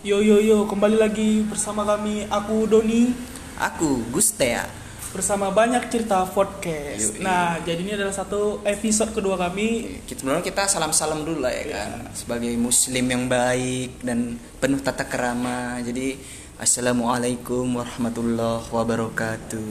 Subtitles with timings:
[0.00, 3.12] Yo yo yo, kembali lagi bersama kami aku Doni
[3.60, 4.64] Aku Gustea.
[5.12, 7.20] bersama banyak cerita podcast.
[7.20, 7.20] Yoi.
[7.20, 10.00] Nah, jadi ini adalah satu episode kedua kami.
[10.08, 15.84] Kita salam-salam dulu lah ya kan sebagai muslim yang baik dan penuh tata kerama.
[15.84, 16.16] Jadi
[16.56, 19.68] assalamualaikum warahmatullahi wabarakatuh.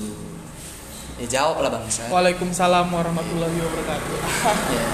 [1.26, 2.06] Ya jawab lah bangsa.
[2.14, 4.18] Waalaikumsalam warahmatullahi wabarakatuh.
[4.78, 4.86] ya.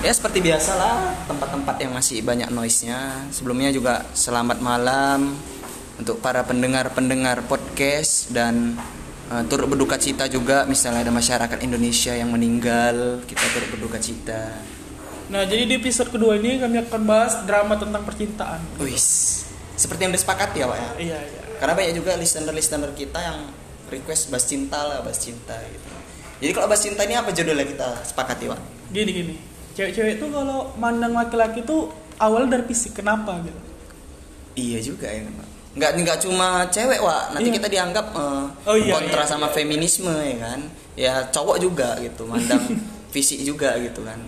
[0.00, 3.28] Ya seperti biasa lah tempat-tempat yang masih banyak noise-nya.
[3.28, 5.36] Sebelumnya juga selamat malam
[6.00, 8.80] untuk para pendengar-pendengar podcast dan
[9.28, 14.56] uh, turut berduka cita juga misalnya ada masyarakat Indonesia yang meninggal, kita turut berduka cita.
[15.30, 18.58] Nah, jadi di episode kedua ini kami akan bahas drama tentang percintaan.
[18.82, 19.44] Wis,
[19.78, 20.90] seperti yang disepakati ya, Pak ya.
[20.98, 21.42] Iya, iya.
[21.60, 23.38] Karena banyak juga listener-listener kita yang
[23.92, 25.86] request bahas cinta lah, bahas cinta gitu.
[26.40, 28.60] Jadi kalau bahas cinta ini apa judulnya kita sepakati, Pak?
[28.90, 29.49] Gini gini.
[29.80, 31.88] Cewek-cewek tuh kalau mandang laki-laki tuh
[32.20, 33.56] awal dari fisik kenapa gitu.
[34.52, 35.24] Iya juga ya.
[35.72, 37.32] Nggak nggak cuma cewek, Wak.
[37.32, 37.56] Nanti Iya.
[37.56, 39.54] kita dianggap eh, Oh, iya, kontra iya, sama iya.
[39.56, 40.60] feminisme ya kan.
[40.92, 42.60] Ya cowok juga gitu, mandang
[43.14, 44.20] fisik juga gitu kan.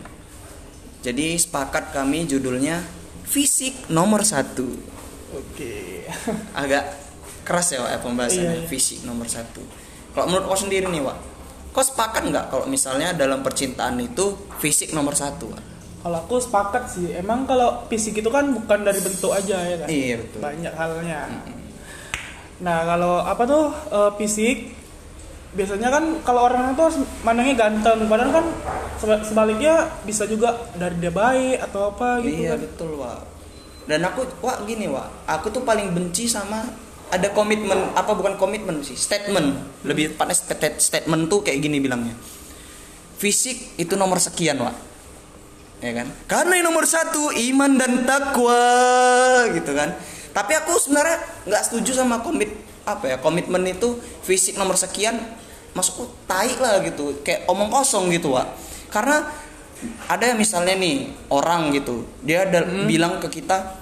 [1.02, 2.80] Jadi sepakat kami judulnya
[3.28, 4.72] fisik nomor satu.
[5.32, 6.08] Oke.
[6.52, 6.96] agak
[7.42, 8.68] keras ya Wak ya pembahasannya Iya, iya.
[8.70, 9.60] fisik nomor satu.
[10.12, 11.18] Kalau menurut kau sendiri nih Wak,
[11.72, 15.48] kau sepakat nggak kalau misalnya dalam percintaan itu fisik nomor satu?
[16.02, 19.86] Kalau aku sepakat sih, emang kalau fisik itu kan bukan dari bentuk aja ya kan.
[19.86, 20.38] Iya betul.
[20.40, 21.20] banyak halnya.
[22.60, 24.56] Nah kalau apa tuh eh, fisik
[25.52, 28.46] biasanya kan kalau orang itu harus mandangnya ganteng, padahal kan
[28.96, 32.60] seba- sebaliknya bisa juga dari dia baik atau apa gitu Iya kan.
[32.62, 33.20] betul Wak.
[33.82, 36.66] Dan aku Wak gini Wak, aku tuh paling benci sama
[37.12, 39.60] ada komitmen apa bukan komitmen sih statement.
[39.84, 42.16] Lebih tepatnya state- statement tuh kayak gini bilangnya.
[43.20, 44.72] Fisik itu nomor sekian Wak.
[45.84, 46.08] Ya kan?
[46.24, 48.64] Karena yang nomor satu iman dan takwa
[49.52, 49.92] gitu kan?
[50.32, 52.48] Tapi aku sebenarnya nggak setuju sama komit
[52.82, 53.94] apa ya komitmen itu
[54.26, 55.14] fisik nomor sekian
[55.76, 58.48] masukku tai lah gitu kayak omong kosong gitu Wak.
[58.88, 59.28] Karena
[60.08, 63.81] ada misalnya nih orang gitu dia ada bilang ke kita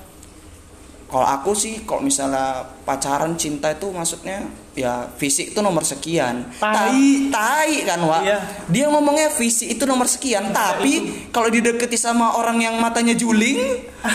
[1.11, 7.29] kalau aku sih kalau misalnya pacaran cinta itu maksudnya ya fisik itu nomor sekian Tai.
[7.29, 8.39] tai kan Wak Iya.
[8.67, 13.59] dia ngomongnya fisik itu nomor sekian tapi kalau dideketi sama orang yang matanya juling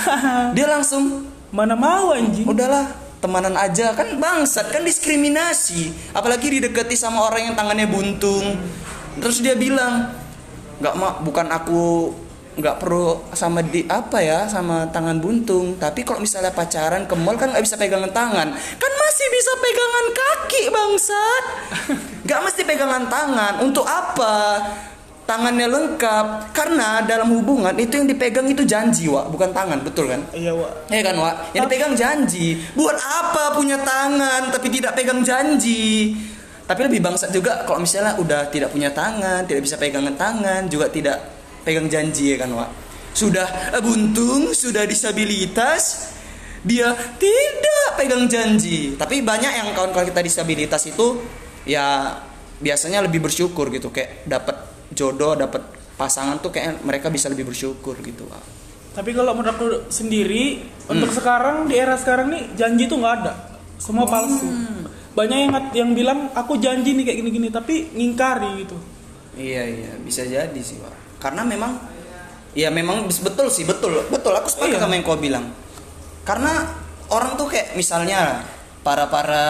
[0.56, 2.48] dia langsung Mana mau anjing?
[2.48, 2.88] udahlah
[3.20, 8.56] temanan aja kan bangsat kan diskriminasi apalagi dideketi sama orang yang tangannya buntung
[9.18, 10.12] terus dia bilang
[10.78, 12.12] nggak mak bukan aku
[12.56, 17.36] nggak perlu sama di apa ya sama tangan buntung tapi kalau misalnya pacaran ke mall
[17.36, 21.44] kan nggak bisa pegangan tangan kan masih bisa pegangan kaki bangsat
[22.24, 24.64] nggak mesti pegangan tangan untuk apa
[25.26, 30.22] tangannya lengkap karena dalam hubungan itu yang dipegang itu janji wa bukan tangan betul kan
[30.32, 30.94] Iya Wak.
[30.94, 31.36] Ya kan, Wak?
[31.58, 32.48] Yang dipegang janji.
[32.78, 36.14] Buat apa punya tangan tapi tidak pegang janji?
[36.66, 40.90] Tapi lebih bangsat juga kalau misalnya udah tidak punya tangan, tidak bisa pegangan tangan, juga
[40.90, 41.35] tidak
[41.66, 42.70] pegang janji ya kan, Wak?
[43.12, 46.14] Sudah eh, buntung, sudah disabilitas,
[46.62, 48.94] dia tidak pegang janji.
[48.94, 51.26] Tapi banyak yang kawan-kawan kita disabilitas itu
[51.66, 52.16] ya
[52.62, 54.56] biasanya lebih bersyukur gitu kayak dapat
[54.94, 55.66] jodoh, dapat
[55.98, 58.44] pasangan tuh kayak mereka bisa lebih bersyukur gitu, Wak.
[58.96, 63.34] Tapi kalau menurut aku sendiri untuk sekarang di era sekarang nih janji tuh nggak ada,
[63.76, 64.48] semua palsu.
[65.16, 68.78] Banyak yang yang bilang aku janji nih kayak gini-gini tapi ngingkari gitu.
[69.36, 71.05] Iya iya bisa jadi sih pak.
[71.18, 71.78] Karena memang
[72.56, 74.34] ya memang betul sih betul betul.
[74.36, 74.84] Aku sepakat Iya.
[74.84, 75.46] sama yang kau bilang.
[76.24, 76.66] Karena
[77.12, 78.42] orang tuh kayak misalnya
[78.82, 79.46] para para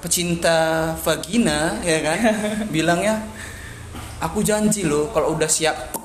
[0.00, 2.18] pecinta vagina ya kan
[2.74, 3.24] bilangnya
[4.20, 5.96] aku janji loh kalau udah siap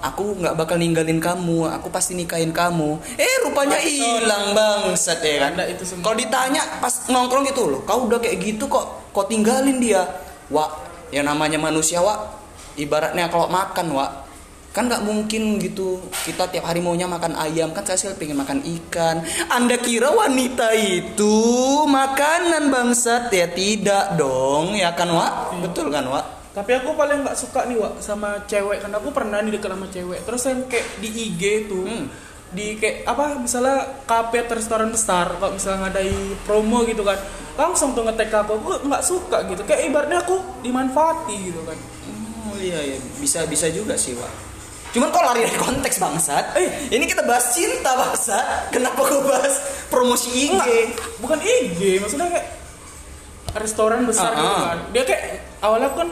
[0.00, 2.96] aku nggak bakal ninggalin kamu aku pasti nikahin kamu.
[3.16, 5.52] Eh rupanya hilang bangsat ya kan.
[6.00, 10.06] Kalau ditanya pas nongkrong gitu loh kau udah kayak gitu kok kok tinggalin dia?
[10.46, 10.70] Wak
[11.10, 12.18] yang namanya manusia wak
[12.76, 14.26] ibaratnya kalau makan wak
[14.76, 16.04] kan nggak mungkin gitu.
[16.12, 17.72] Kita tiap hari maunya makan ayam.
[17.72, 19.24] Kan saya sih pengen makan ikan.
[19.48, 21.32] Anda kira wanita itu
[21.88, 23.32] makanan bangsat?
[23.32, 25.56] Ya tidak dong ya kan wak?
[25.64, 26.52] Betul kan wak?
[26.52, 28.84] Tapi aku paling nggak suka nih Wak sama cewek.
[28.84, 30.20] Karena aku pernah nih deket sama cewek.
[30.28, 31.42] Terus yang kayak di IG
[31.72, 32.06] tuh Hmm.
[32.52, 35.40] di kayak apa misalnya kafe restoran besar.
[35.40, 36.12] Kalau misalnya ngadai
[36.44, 37.16] promo gitu kan
[37.56, 38.60] langsung tuh ngetek aku.
[38.60, 39.64] Aku nggak suka gitu.
[39.64, 41.95] Kayak ibaratnya aku dimanfaati gitu kan
[42.58, 44.32] iya iya bisa bisa juga sih Wak.
[44.88, 46.56] Cuman kok lari dari konteks bangsat?
[46.56, 48.70] Eh ini kita bahas cinta bangsat.
[48.70, 49.54] Kenapa kau bahas
[49.86, 50.50] promosi IG?
[50.50, 52.46] Enggak, bukan IG maksudnya kayak
[53.54, 54.64] restoran besar Ah, gitu ah.
[54.66, 55.22] kan dia kayak
[55.58, 56.08] awalnya kan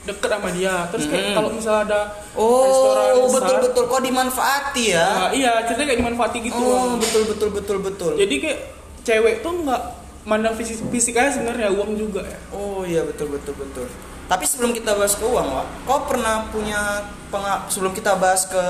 [0.00, 1.36] deket sama dia terus kayak Mm-mm.
[1.36, 2.00] kalau misalnya ada
[2.32, 3.82] restoran Oh, besar, betul betul.
[3.86, 5.06] Kok dimanfaati ya?
[5.06, 8.12] nah, iya ceritanya kayak dimanfaati gitu Oh, betul betul betul betul.
[8.16, 8.58] jadi kayak
[9.00, 9.82] cewek tuh nggak
[10.22, 13.86] mandang fisik fisik aja sebenarnya uang juga ya Oh iya betul betul betul.
[14.30, 17.02] Tapi sebelum kita bahas ke uang, Wak, kau pernah punya
[17.66, 18.62] sebelum kita bahas ke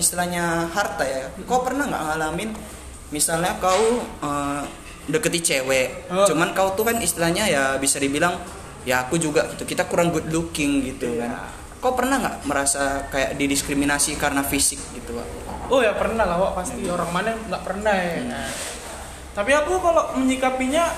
[0.00, 2.50] istilahnya harta ya, kau pernah nggak ngalamin
[3.12, 4.60] misalnya kau eh,
[5.04, 6.24] deketi cewek, Oh.
[6.24, 8.40] cuman kau tuh kan istilahnya ya bisa dibilang
[8.88, 11.28] ya aku juga gitu, kita kurang good looking gitu Iya.
[11.28, 11.32] kan.
[11.82, 15.28] Kau pernah nggak merasa kayak didiskriminasi karena fisik gitu, Wak?
[15.68, 18.48] oh ya pernah lah Wak, pasti orang mana nggak pernah ya
[19.32, 20.92] tapi aku kalau menyikapinya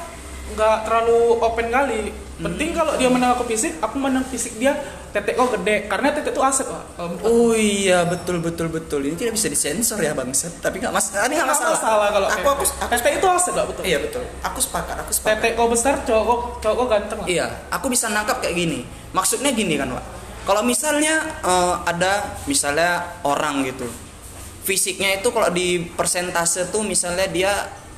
[0.46, 2.02] nggak terlalu open kali
[2.37, 4.76] penting kalau dia menang aku fisik aku menang fisik dia
[5.08, 9.32] tetek kok gede karena tetek tuh aset menurut Oh iya betul betul betul ini tidak
[9.32, 12.08] bisa disensor ya bangsat tapi nggak mas ini nggak Nggak masalah.
[12.11, 12.99] kalau aku aku tetek.
[12.99, 15.32] tetek itu aset lah betul iya betul aku sepakat aku sepakat.
[15.38, 18.81] tetek kau besar cowok kau- cowok kau ganteng lah Iya, aku bisa nangkap kayak gini.
[19.11, 20.05] Maksudnya gini kan, Pak.
[20.44, 22.12] Kalau misalnya eh, ada
[22.44, 22.91] misalnya
[23.23, 23.87] orang gitu.
[24.61, 27.52] Fisiknya itu kalau di persentase tuh misalnya dia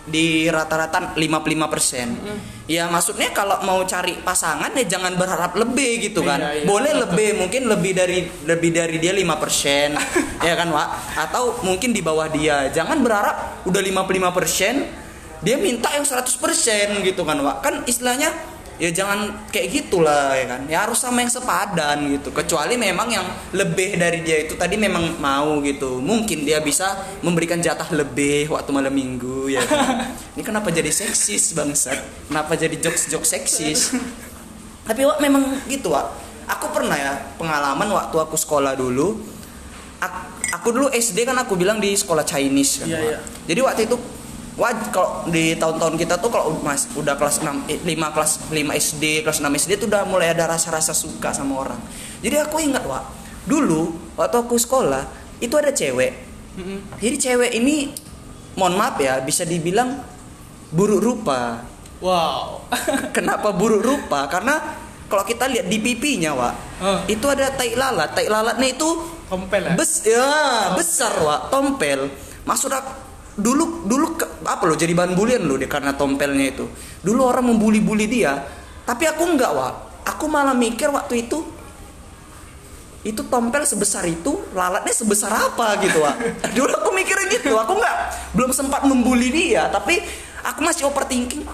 [0.07, 2.67] di rata-rata 55%.
[2.67, 6.39] Ya maksudnya kalau mau cari pasangan ya jangan berharap lebih gitu kan.
[6.43, 6.67] Iya, iya.
[6.67, 9.23] Boleh lebih, mungkin lebih dari lebih dari dia 5%.
[10.47, 10.89] ya kan, Pak?
[11.15, 12.67] Atau mungkin di bawah dia.
[12.75, 15.07] Jangan berharap udah 55%
[15.45, 16.33] dia minta yang 100%
[17.05, 18.33] gitu kan Pak kan istilahnya
[18.77, 20.61] ya jangan kayak gitulah ya kan?
[20.69, 22.29] Ya harus sama yang sepadan gitu.
[22.31, 25.99] Kecuali memang yang lebih dari dia itu tadi memang mau gitu.
[25.99, 30.05] Mungkin dia bisa memberikan jatah lebih waktu malam minggu ya kan?
[30.37, 32.29] Ini kenapa jadi seksis bangsat?
[32.29, 33.81] Kenapa jadi jokes jokes seksis?
[34.89, 36.07] Tapi Wak memang gitu Wak.
[36.47, 39.19] Aku pernah ya pengalaman waktu aku sekolah dulu.
[39.99, 43.19] Ak- aku dulu SD kan aku bilang di sekolah Chinese kan Iya, iya.
[43.49, 43.97] jadi waktu itu
[44.57, 48.57] waj kalau di tahun-tahun kita tuh kalau mas udah kelas 6 eh, 5 kelas 5
[48.57, 51.81] SD kelas 6 SD tuh udah mulai ada rasa-rasa suka sama orang
[52.25, 53.05] jadi aku ingat Wak
[53.45, 55.05] dulu waktu aku sekolah
[55.39, 56.13] itu ada cewek
[56.97, 57.93] jadi cewek ini
[58.57, 60.01] mohon maaf ya bisa dibilang
[60.73, 61.61] buruk rupa
[62.01, 62.65] wow
[63.17, 64.29] Kenapa buruk rupa?
[64.29, 64.61] Karena
[65.07, 67.01] kalau kita lihat di pipinya, Wak, Ah.
[67.09, 68.13] itu ada tai lalat.
[68.13, 68.89] Tai lalatnya itu
[69.31, 70.29] kompel ya bes ya,
[70.77, 72.11] besar, Wak, tompel.
[72.45, 72.91] Maksud aku
[73.37, 76.65] dulu dulu ke- apa loh jadi bahan bulian loh dia karena tompelnya itu.
[77.05, 78.41] Dulu orang membuli-buli dia,
[78.89, 79.75] tapi aku enggak, Wak.
[80.17, 81.45] Aku malah mikir waktu itu
[83.07, 86.17] itu tompel sebesar itu lalatnya sebesar apa gitu Wak.
[86.59, 87.97] dulu aku mikirin gitu aku nggak
[88.35, 90.03] belum sempat membuli dia tapi
[90.43, 91.47] aku masih overthinking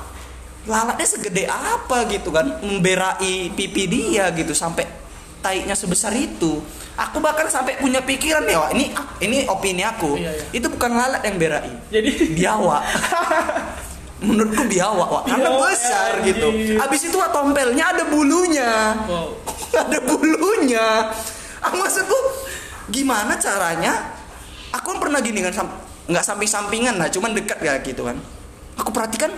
[0.65, 5.02] lalatnya segede apa gitu kan memberai pipi dia gitu sampai
[5.43, 6.63] taiknya sebesar itu
[6.95, 10.15] aku bahkan sampai punya pikiran ya ini ini opini aku.
[10.17, 10.45] Iya, iya.
[10.55, 12.83] itu bukan lalat yang berai jadi biawak
[14.23, 15.23] menurutku biawak Wak.
[15.27, 16.27] karena besar anjing.
[16.31, 16.49] gitu.
[16.79, 18.95] Habis itu Wak, tompelnya ada bulunya.
[19.05, 19.35] Wow.
[19.83, 21.09] Ada bulunya.
[21.65, 22.15] Ah, maksudku
[22.93, 24.13] gimana caranya?
[24.69, 25.65] Aku kan pernah gini kan
[26.03, 28.21] nggak samping sampingan lah cuman dekat ya gitu kan.
[28.77, 29.33] Aku perhatikan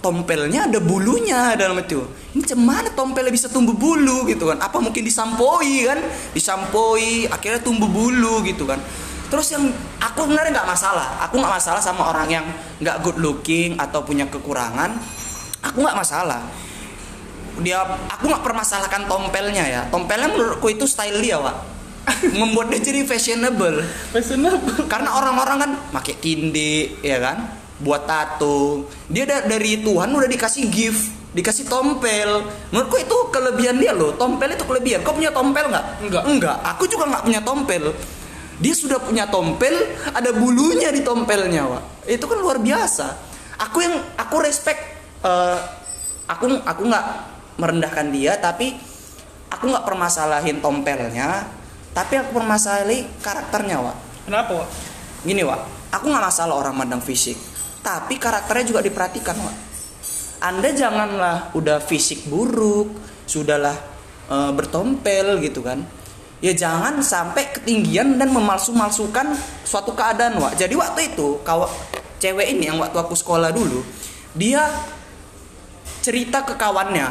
[0.00, 4.62] tompelnya ada bulunya dalam itu ini cemana tompelnya bisa tumbuh bulu gitu kan?
[4.62, 5.98] Apa mungkin disampoi kan?
[6.30, 8.78] Disampoi akhirnya tumbuh bulu gitu kan.
[9.26, 9.66] Terus yang
[9.98, 11.26] aku sebenarnya nggak masalah.
[11.26, 12.46] Aku nggak masalah sama orang yang
[12.78, 14.94] nggak good looking atau punya kekurangan.
[15.66, 16.46] Aku nggak masalah.
[17.66, 19.82] Dia aku nggak permasalahkan tompelnya ya.
[19.90, 21.66] Tompelnya menurutku itu style dia pak
[22.30, 23.82] membuat dia jadi fashionable.
[24.14, 24.86] Fashionable.
[24.86, 30.64] Karena orang-orang kan pakai tinde ya kan buat tato dia da- dari Tuhan udah dikasih
[30.68, 32.42] gift dikasih tompel.
[32.74, 34.14] Menurutku itu kelebihan dia loh.
[34.18, 35.06] Tompel itu kelebihan.
[35.06, 36.02] Kau punya tompel nggak?
[36.02, 36.22] Enggak.
[36.26, 36.56] enggak.
[36.74, 37.94] Aku juga nggak punya tompel.
[38.60, 39.72] Dia sudah punya tompel
[40.12, 41.82] ada bulunya di tompelnya Wak.
[42.10, 43.06] itu kan luar biasa.
[43.62, 44.80] Aku yang aku respect
[45.22, 45.58] eh,
[46.26, 47.06] aku aku nggak
[47.56, 48.74] merendahkan dia tapi
[49.48, 51.46] aku nggak permasalahin tompelnya
[51.94, 53.96] tapi aku permasalahin karakternya Wak.
[54.28, 54.68] Kenapa Wak?
[55.24, 55.94] gini Wak.
[55.96, 57.38] Aku nggak masalah orang mandang fisik
[57.80, 59.56] tapi karakternya juga diperhatikan Wak.
[60.40, 62.92] Anda janganlah udah fisik buruk
[63.28, 63.76] sudahlah
[64.28, 65.84] eh, bertompel gitu kan.
[66.40, 70.56] Ya jangan sampai ketinggian dan memalsu-malsukan suatu keadaan Wak.
[70.56, 71.68] Jadi waktu itu kawa
[72.20, 73.80] cewek ini yang waktu aku sekolah dulu
[74.36, 74.64] dia
[76.00, 77.08] cerita ke kawannya.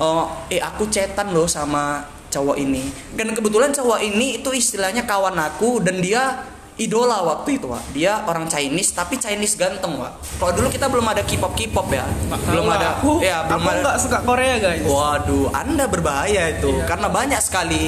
[0.00, 2.82] Oh eh aku cetan loh sama cowok ini.
[3.14, 7.94] Dan kebetulan cowok ini itu istilahnya kawan aku dan dia idola waktu itu Wak.
[7.94, 10.18] dia orang Chinese tapi Chinese ganteng Wak.
[10.42, 12.02] kalau dulu kita belum ada K-pop K-pop ya.
[12.02, 12.86] Nggak belum ada.
[12.98, 13.80] Aku ya belum aku ada.
[13.86, 14.82] nggak suka Korea guys.
[14.82, 16.70] Waduh anda berbahaya itu.
[16.74, 16.86] Iya.
[16.90, 17.86] karena banyak sekali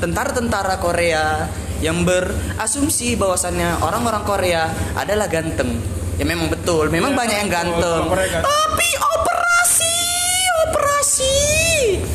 [0.00, 1.48] tentara-tentara Korea
[1.84, 4.62] yang berasumsi bahwasannya orang-orang Korea
[4.96, 5.76] adalah ganteng.
[6.16, 6.88] Ya memang betul.
[6.88, 8.02] Memang Iya, banyak yang ganteng.
[8.40, 9.94] Tapi operasi
[10.64, 11.36] operasi.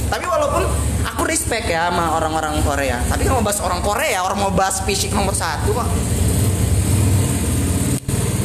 [0.09, 0.63] Tapi walaupun
[1.29, 5.13] respect ya sama orang-orang Korea tapi kalau mau bahas orang Korea orang mau bahas fisik
[5.13, 5.89] nomor satu kok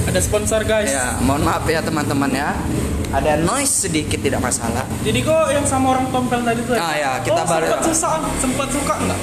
[0.05, 0.93] Ada sponsor guys.
[0.93, 2.53] ya mohon maaf ya teman-teman ya
[3.11, 6.75] ada noise sedikit tidak masalah Jadi kok yang sama orang tompel tadi tuh?
[6.75, 7.71] Ah, ya, kita oh, balik.
[7.71, 8.13] sempat susah,
[8.43, 9.21] sempat suka nggak?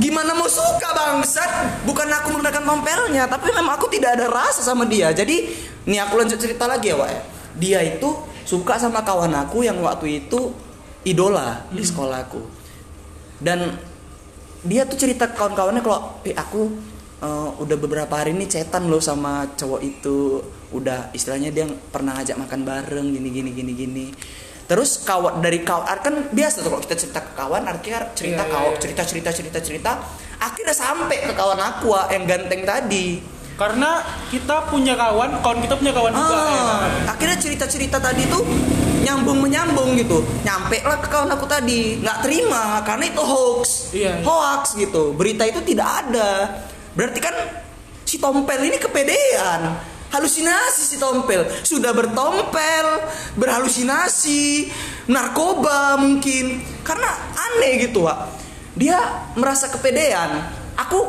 [0.00, 4.88] gimana mau suka bangsat bukan aku menggunakan tompelnya tapi memang aku tidak ada rasa sama
[4.88, 5.50] dia jadi
[5.84, 7.22] nih aku lanjut cerita lagi ya Wak ya.
[7.60, 8.08] dia itu
[8.48, 10.54] suka sama kawan aku yang waktu itu
[11.04, 12.42] idola di sekolahku
[13.40, 13.76] dan
[14.60, 16.68] dia tuh cerita ke kawan-kawannya kalau eh aku
[17.20, 22.36] eh, udah beberapa hari ini cetan loh sama cowok itu udah istilahnya dia pernah ngajak
[22.36, 24.06] makan bareng gini gini gini gini
[24.70, 28.46] terus kawan dari kawan kan biasa tuh kalau kita cerita ke kawan artinya cerita Iya,
[28.46, 28.78] iya, kawan iya.
[28.78, 29.90] cerita cerita cerita cerita
[30.38, 33.18] akhirnya sampai ke kawan aku ah, yang ganteng tadi
[33.60, 34.00] Karena
[34.32, 36.32] kita punya kawan, kawan kita punya kawan juga.
[36.32, 36.90] ya kan?
[37.12, 38.40] akhirnya cerita-cerita tadi tuh
[39.02, 40.22] nyambung menyambung gitu.
[40.44, 42.00] Nyampe lah ke kawan aku tadi.
[42.00, 43.94] Nggak terima karena itu hoax.
[43.96, 44.24] Iya, iya.
[44.24, 45.16] hoax gitu.
[45.16, 46.60] Berita itu tidak ada.
[46.94, 47.34] Berarti kan
[48.04, 49.60] si tompel ini kepedean.
[50.10, 51.46] Halusinasi si tompel.
[51.62, 52.86] Sudah bertompel
[53.38, 54.70] berhalusinasi
[55.08, 56.60] narkoba mungkin.
[56.82, 58.40] Karena aneh gitu pak
[58.78, 58.98] dia
[59.36, 60.40] merasa kepedean.
[60.78, 61.04] Aku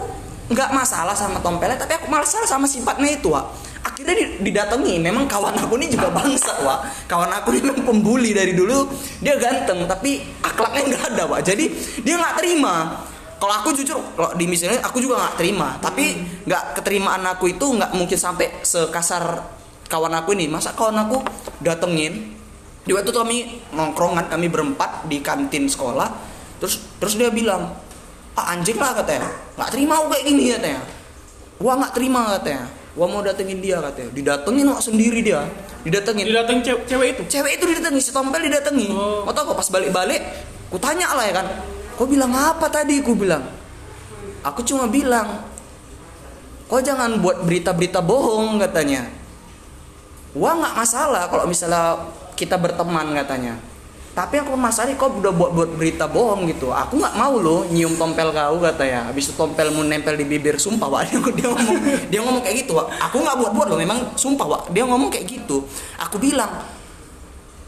[0.52, 3.46] nggak masalah sama tompelnya tapi aku masalah sama sifatnya itu pak
[3.82, 4.96] akhirnya di- didatangi.
[5.02, 8.88] Memang kawan aku ini juga bangsa wa kawan aku ini memang pembuli dari dulu.
[9.20, 11.66] Dia ganteng tapi akhlaknya nggak ada wa jadi
[12.02, 12.74] dia nggak terima.
[13.42, 15.78] Kalau aku jujur kalau di misalnya aku juga nggak terima.
[15.82, 16.06] Tapi
[16.46, 19.24] nggak keterimaan aku itu nggak mungkin sampai sekasar
[19.90, 20.46] kawan aku ini.
[20.46, 21.18] Masa kawan aku
[21.62, 22.38] datengin?
[22.82, 23.38] Di waktu itu kami
[23.78, 26.10] nongkrongan kami berempat di kantin sekolah.
[26.62, 27.74] Terus terus dia bilang
[28.38, 29.30] ah anjing lah katanya.
[29.58, 30.82] Nggak terima aku kayak gini katanya.
[31.62, 34.12] Gua nggak terima katanya gua mau datengin dia katanya.
[34.12, 35.48] Didatengin kok sendiri dia.
[35.82, 36.26] Didatengin.
[36.28, 37.22] Didateng ce- cewek itu.
[37.30, 39.24] cewek itu didatangi si tompel didatangi Oh.
[39.24, 40.22] mau tau kok pas balik-balik
[40.68, 41.48] ku tanya lah ya kan.
[41.96, 43.00] Kau bilang apa tadi?
[43.00, 43.48] Ku bilang
[44.42, 45.46] aku cuma bilang
[46.66, 49.08] kau jangan buat berita-berita bohong katanya.
[50.32, 53.60] Wah nggak masalah kalau misalnya kita berteman katanya
[54.12, 56.68] tapi aku masalah kau udah buat buat berita bohong gitu?
[56.76, 60.60] Aku nggak mau loh nyium tompel kau katanya habis itu tompelmu nempel di bibir.
[60.60, 61.08] Sumpah wak.
[61.40, 61.78] Dia, ngomong
[62.12, 62.92] dia ngomong kayak gitu wak.
[63.08, 63.80] Aku nggak buat buat loh.
[63.80, 64.64] Memang sumpah wak.
[64.76, 65.64] Dia ngomong kayak gitu.
[65.96, 66.52] Aku bilang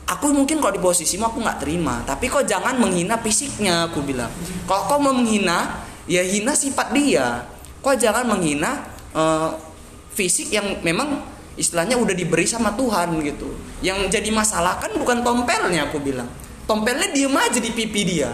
[0.03, 2.03] aku mungkin kalau di posisimu aku nggak terima.
[2.03, 4.27] Tapi kau jangan menghina fisiknya aku bilang.
[4.67, 7.47] Kalau kau mau menghina ya hina sifat dia.
[7.79, 8.83] Kau jangan menghina
[9.15, 9.49] eh,
[10.11, 11.23] fisik yang memang
[11.59, 13.53] istilahnya udah diberi sama Tuhan gitu.
[13.85, 16.29] Yang jadi masalah kan bukan tompelnya aku bilang.
[16.65, 18.31] Tompelnya diem aja di pipi dia.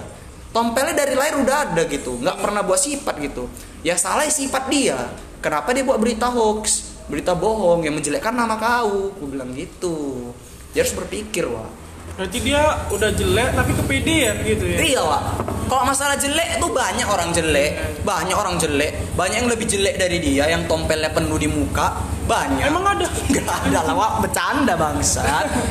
[0.50, 2.18] Tompelnya dari lahir udah ada gitu.
[2.22, 3.50] Nggak pernah buat sifat gitu.
[3.82, 4.98] Ya salah sifat dia.
[5.40, 6.94] Kenapa dia buat berita hoax?
[7.10, 9.14] Berita bohong yang menjelekkan nama kau.
[9.18, 10.30] Aku bilang gitu.
[10.74, 11.89] Dia harus berpikir wah
[12.20, 12.62] Berarti dia
[12.92, 14.78] udah jelek tapi kepedean gitu ya.
[14.84, 15.40] iya wah
[15.72, 20.20] kalau masalah jelek tuh banyak orang jelek banyak orang jelek banyak yang lebih jelek dari
[20.20, 21.96] dia yang tompelnya penuh di muka
[22.28, 23.08] banyak Emang ada?
[23.34, 25.24] Gak ada lah wak bercanda bangsa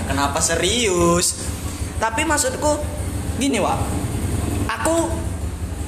[0.08, 1.36] kenapa serius
[2.00, 2.80] tapi maksudku
[3.36, 3.76] gini wak
[4.72, 5.04] aku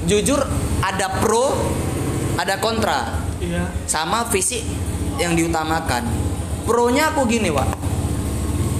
[0.04, 0.44] jujur
[0.84, 1.56] ada pro
[2.36, 3.64] ada kontra Iya.
[3.88, 4.60] sama fisik
[5.16, 6.04] yang diutamakan.
[6.68, 7.72] Pronya aku gini, Wak.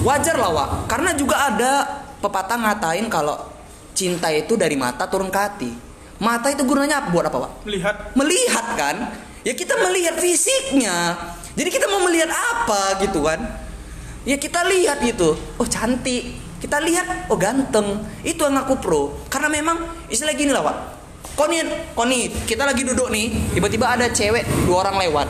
[0.00, 0.68] Wajar lah, Wak.
[0.88, 3.36] Karena juga ada pepatah ngatain kalau
[3.92, 5.70] cinta itu dari mata turun ke hati.
[6.16, 7.08] Mata itu gunanya apa?
[7.12, 7.52] Buat apa, Wak?
[7.68, 8.96] Melihat Melihat kan?
[9.44, 11.16] Ya kita melihat fisiknya.
[11.52, 13.40] Jadi kita mau melihat apa gitu kan?
[14.24, 15.36] Ya kita lihat gitu.
[15.60, 16.36] Oh, cantik.
[16.60, 18.04] Kita lihat, oh ganteng.
[18.20, 19.16] Itu yang aku pro.
[19.32, 19.80] Karena memang
[20.12, 20.76] istilah gini lah, Wak.
[21.36, 25.28] Kau nih, kita lagi duduk nih, tiba-tiba ada cewek dua orang lewat.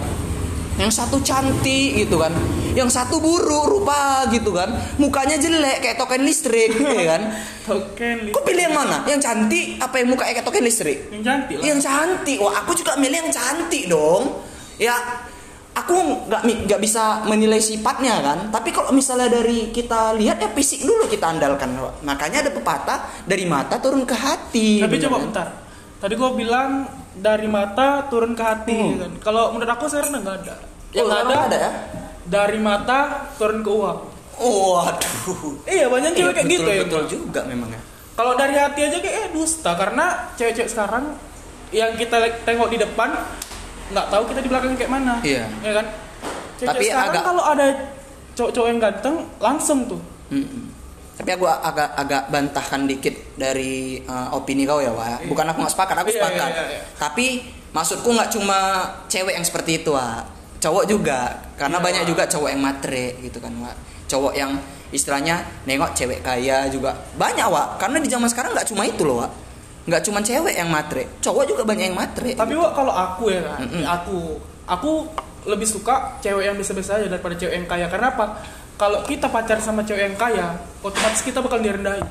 [0.78, 2.32] Yang satu cantik gitu kan,
[2.72, 7.22] yang satu buruk rupa gitu kan, mukanya jelek kayak token listrik, ya kan?
[7.66, 9.04] token Kau pilih yang mana?
[9.04, 10.98] Yang cantik apa yang mukanya kayak token listrik?
[11.10, 11.64] yang cantik lah.
[11.66, 12.38] Yang cantik.
[12.40, 14.46] Wah, aku juga milih yang cantik dong.
[14.80, 14.96] Ya,
[15.76, 18.38] aku nggak nggak bisa menilai sifatnya kan.
[18.50, 21.76] Tapi kalau misalnya dari kita lihat ya fisik dulu kita andalkan.
[22.02, 24.82] Makanya ada pepatah dari mata turun ke hati.
[24.82, 25.24] Tapi coba kan?
[25.28, 25.46] bentar.
[26.00, 28.98] Tadi gua bilang dari mata turun ke hati Hmm.
[28.98, 29.12] kan.
[29.20, 30.54] Kalau menurut aku sekarang nggak ada.
[30.90, 31.70] Ya, Yang sekarang ada, ada ya?
[32.24, 32.98] dari mata
[33.34, 33.98] turun ke uang.
[34.36, 35.60] Oh, aduh.
[35.64, 36.82] Iya banyak cewek kayak gitu ya.
[36.82, 37.80] Betul juga memang ya.
[38.12, 41.04] Kalau dari hati aja kayak eh, dusta karena cewek-cewek sekarang
[41.70, 43.14] yang kita tengok di depan
[43.90, 45.14] nggak tahu kita di belakang kayak mana.
[45.20, 45.44] Iya.
[45.60, 45.86] Ya kan?
[46.56, 47.66] Cewek Tapi sekarang agak- kalau ada
[48.32, 50.00] cowok-cowok yang ganteng langsung tuh.
[50.30, 50.64] Mm-mm.
[51.14, 55.26] Tapi aku agak agak bantahkan dikit dari uh, opini kau ya, Wak.
[55.26, 56.50] Bukan aku nggak sepakat, aku Iya, sepakat.
[56.50, 56.82] iya, iya, iya.
[56.96, 57.26] Tapi
[57.70, 58.58] maksudku nggak cuma
[59.06, 60.38] cewek yang seperti itu, Wak.
[60.60, 62.10] cowok juga karena Iya, banyak Wak.
[62.10, 63.72] juga cowok yang matre gitu kan Wak
[64.04, 64.60] cowok yang
[64.90, 69.24] istilahnya nengok cewek kaya juga banyak Wak karena di zaman sekarang nggak cuma itu loh
[69.24, 69.32] Wak
[69.88, 73.40] nggak cuma cewek yang matre cowok juga banyak yang matre Tapi Wak kalau aku ya
[73.40, 73.88] kan, Mm-mm.
[73.88, 74.36] aku
[74.68, 74.90] aku
[75.48, 77.88] lebih suka cewek yang biasa-biasa aja daripada cewek yang kaya.
[77.88, 78.44] Karena apa?
[78.76, 82.04] Kalau kita pacar sama cewek yang kaya, otomatis kita bakal direndahin.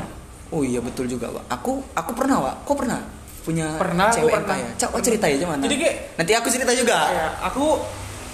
[0.49, 2.99] Oh iya betul juga Wak aku aku pernah Wak kok pernah
[3.39, 4.51] punya Pernah, cewek pernah.
[4.53, 7.65] kaya coba ceritain aja mana Jadi kayak nanti aku cerita juga kayak aku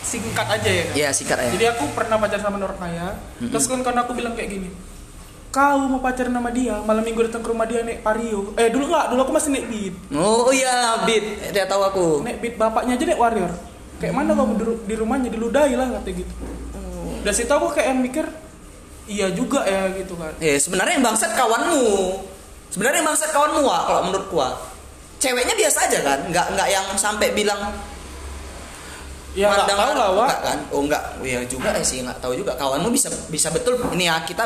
[0.02, 0.96] singkat aja ya kan.
[0.96, 3.08] Iya sikat ya Jadi aku pernah pacar sama orang kaya.
[3.40, 4.70] Terus kan karena aku bilang kayak gini.
[5.50, 8.52] Kau mau pacaran sama dia, malam minggu datang ke rumah dia naik Vario.
[8.54, 9.94] Eh dulu enggak, dulu aku masih naik Beat.
[10.14, 13.52] oh iya Bit dia tahu aku Naik Beat bapaknya aja naik Warrior.
[13.96, 16.34] Kayak mana kamu di, ru- di rumahnya diludahi lah kata gitu.
[16.76, 17.18] Oh.
[17.24, 18.26] Dari situ aku kayak mikir
[19.06, 20.34] iya juga ya gitu kan.
[20.42, 21.86] Eh sebenarnya yang bangsat kawanmu.
[22.74, 24.54] Sebenarnya yang bangsat kawanmu Wak, kalau menurutku Wak.
[25.22, 27.58] Ceweknya biasa aja kan, nggak nggak yang sampai bilang
[29.36, 30.58] Ya nggak tahu lah enggak kan.
[30.72, 32.56] Oh enggak, ya juga eh, sih nggak tahu juga.
[32.56, 34.44] Kawanmu bisa bisa betul ini ya kita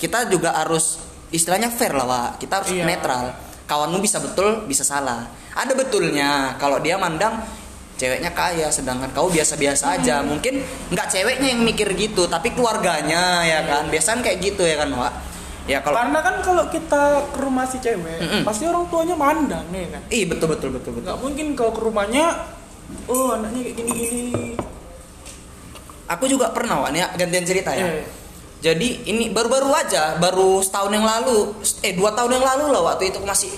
[0.00, 0.96] kita juga harus
[1.28, 2.30] istilahnya fair lah Wak.
[2.40, 2.88] Kita harus Iya.
[2.88, 3.36] netral.
[3.68, 5.28] Kawanmu bisa betul, bisa salah.
[5.54, 7.36] Ada betulnya kalau dia mandang
[8.00, 10.24] ceweknya kaya sedangkan kau biasa-biasa aja.
[10.24, 13.92] Mungkin nggak ceweknya yang mikir gitu, tapi keluarganya ya kan.
[13.92, 15.14] Biasanya kayak gitu ya kan, Wak.
[15.68, 18.42] Ya kalau Karena kan kalau kita ke rumah si cewek, Mm-mm.
[18.42, 20.02] pasti orang tuanya mandang ya kan.
[20.08, 21.04] Ih betul betul betul betul.
[21.04, 22.24] Nggak mungkin kalau ke rumahnya,
[23.06, 24.56] oh anaknya kayak gini-gini.
[26.10, 27.86] Aku juga pernah Wak, nih gantian cerita ya.
[27.86, 28.08] Eh,
[28.60, 33.08] Jadi ini baru-baru aja, baru setahun yang lalu, eh dua tahun yang lalu lah waktu
[33.08, 33.52] itu masih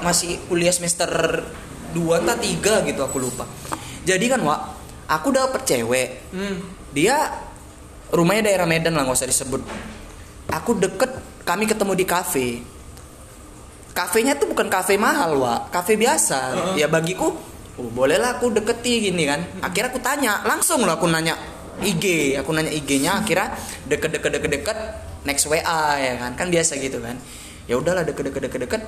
[0.00, 1.10] masih kuliah semester
[1.92, 3.44] 2 atau 3 gitu aku lupa.
[4.04, 4.60] Jadi kan Wak,
[5.10, 6.56] aku dapet cewek, hmm.
[6.94, 7.30] dia
[8.10, 9.62] rumahnya daerah Medan lah nggak usah disebut.
[10.50, 11.10] Aku deket,
[11.46, 12.48] kami ketemu di kafe.
[13.90, 16.38] Kafenya tuh bukan kafe mahal Wak, kafe biasa.
[16.54, 16.74] Heeh.
[16.82, 17.34] Ya bagiku,
[17.78, 19.42] oh bolehlah aku deketi gini kan.
[19.62, 21.36] Akhirnya aku tanya, langsung lah aku nanya
[21.80, 23.24] IG, aku nanya IG-nya.
[23.24, 23.54] Akhirnya
[23.86, 24.78] deket deket deket deket
[25.24, 27.18] next WA ya kan, kan biasa gitu kan.
[27.68, 28.82] Ya udahlah deket deket deket deket.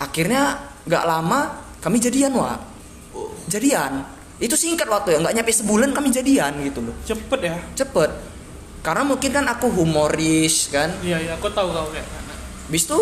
[0.00, 2.64] Akhirnya nggak lama kami jadian Wak.
[3.52, 4.08] Jadian.
[4.40, 6.96] Itu singkat waktu ya, nggak nyampe sebulan kami jadian gitu loh.
[7.04, 7.56] Cepet ya.
[7.76, 8.10] cepet.
[8.80, 10.88] Karena mungkin kan aku humoris kan?
[11.04, 12.08] Iya iya, aku tahu kau kayak
[12.72, 12.98] bis itu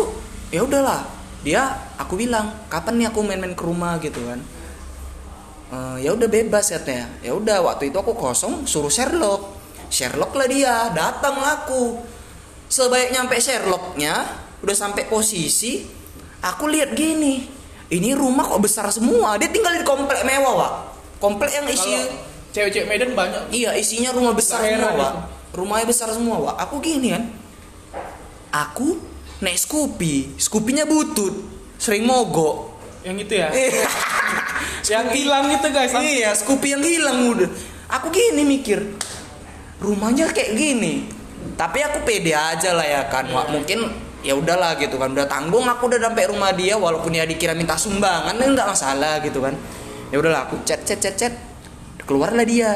[0.51, 1.07] ya udahlah.
[1.43, 3.99] Dia aku bilang kapan nih aku main-main ke rumah?
[3.99, 4.39] gitu kan.
[5.71, 7.07] "Eh, ya udah bebas katanya.
[7.23, 9.59] Ya udah waktu itu aku kosong suruh Sherlock.
[9.87, 11.99] Sherlock lah dia datang lah aku.
[12.67, 14.23] Sebaik nyampe Sherlocknya
[14.63, 15.83] udah sampai posisi
[16.39, 17.52] aku lihat gini
[17.93, 20.73] ini rumah kok besar semua dia tinggal di komplek mewah Wak
[21.21, 21.93] komplek yang isi
[22.53, 23.43] cewek-cewek Medan banyak.
[23.49, 25.05] Iya isinya rumah besar semua, itu.
[25.53, 26.55] Rumahnya besar semua, Wak.
[26.69, 27.23] Aku gini kan.
[28.53, 29.01] Aku
[29.41, 31.33] naik Scoopy, Scoopy-nya butut,
[31.81, 32.77] sering mogok.
[33.01, 33.49] Yang itu ya.
[33.49, 33.85] Iya.
[34.93, 35.93] yang hilang itu guys.
[35.97, 37.49] Iya, Scoopy yang hilang udah.
[37.89, 38.93] Aku gini mikir,
[39.81, 41.09] rumahnya kayak gini.
[41.53, 43.49] Tapi aku pede aja lah ya kan, Wak.
[43.49, 43.89] Mungkin
[44.23, 47.75] ya udahlah gitu kan udah tanggung aku udah sampai rumah dia walaupun dia dikira minta
[47.75, 49.53] sumbangan kan nggak masalah gitu kan.
[50.09, 51.33] Ya udahlah aku chat chat chat chat.
[52.03, 52.71] Keluarlah dia.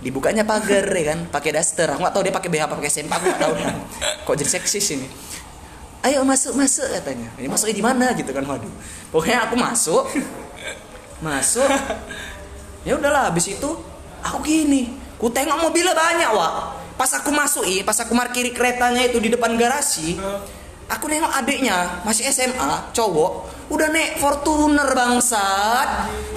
[0.00, 1.28] Dibukanya pagar ya kan?
[1.28, 1.88] Pakai daster.
[1.92, 3.52] Aku nggak tahu dia pakai BH apa pakai sempak aku nggak tahu.
[3.60, 3.76] Kan
[4.24, 5.06] kok jadi seksis ini?
[6.04, 7.28] Ayo masuk masuk katanya.
[7.36, 8.72] Ini masuknya di mana gitu kan waduh.
[9.12, 10.04] Pokoknya aku masuk.
[11.20, 11.68] Masuk.
[12.84, 13.70] Ya udahlah habis itu
[14.24, 14.92] aku gini.
[15.16, 16.52] Ku tengok mobilnya banyak wak.
[16.96, 20.16] Pas aku masuk pas aku parkiri keretanya itu di depan garasi
[20.86, 25.88] aku nengok adiknya masih SMA cowok udah naik Fortuner bangsat.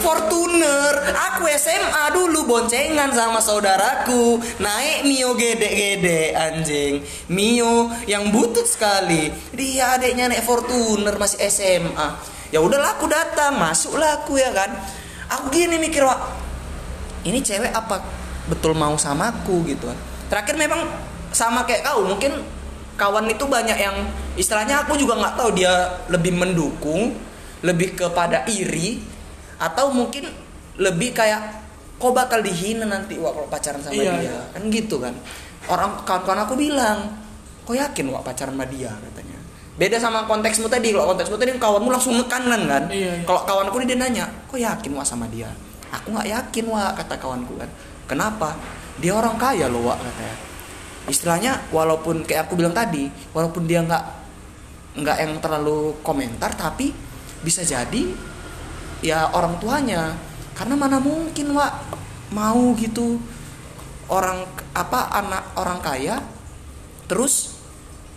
[0.01, 1.13] Fortuner.
[1.29, 4.41] Aku SMA dulu boncengan sama saudaraku.
[4.57, 7.05] Naik Mio gede-gede anjing.
[7.29, 9.29] Mio yang butut sekali.
[9.53, 12.09] Dia adiknya naik Fortuner masih SMA
[12.49, 13.57] ya udahlah aku datang.
[13.62, 14.73] Masuklah aku ya kan?
[15.29, 16.17] Aku gini mikir wak
[17.27, 18.01] ini cewek apa
[18.49, 19.62] betul mau sama aku?
[19.69, 19.97] Gitu kan.
[20.33, 20.81] Terakhir memang
[21.29, 22.41] sama kayak kau mungkin
[22.99, 23.95] kawan itu banyak yang
[24.35, 25.71] istilahnya aku juga nggak tahu dia
[26.12, 27.15] lebih mendukung
[27.63, 28.99] lebih kepada iri
[29.55, 30.27] atau mungkin
[30.79, 31.63] lebih kayak
[31.99, 34.31] kau bakal dihina nanti wak kalau pacaran sama Iya, dia.
[34.31, 34.39] Iya.
[34.55, 35.12] kan gitu kan.
[35.67, 37.19] Orang kawan-kawan aku bilang
[37.67, 38.91] kau yakin wak pacaran sama dia?
[38.95, 39.35] katanya.
[39.75, 42.83] Beda sama konteksmu tadi kalau konteksmu tadi kawanmu langsung nekanan kan.
[42.88, 43.23] Iya, iya.
[43.27, 45.51] kalau kawanku dia nanya kau yakin wak sama dia?
[45.91, 47.67] Aku nggak yakin wak kata kawanku kan.
[48.07, 48.55] Kenapa?
[49.03, 50.48] Dia orang kaya loh wak katanya
[51.10, 54.06] istilahnya walaupun kayak aku bilang tadi walaupun dia nggak
[55.02, 56.93] nggak yang terlalu komentar tapi
[57.41, 58.04] bisa jadi
[59.04, 60.15] ya orang tuanya.
[60.56, 61.72] Karena mana mungkin wak
[62.36, 63.15] mau gitu
[64.12, 64.43] orang
[64.76, 66.19] apa anak orang kaya
[67.08, 67.56] terus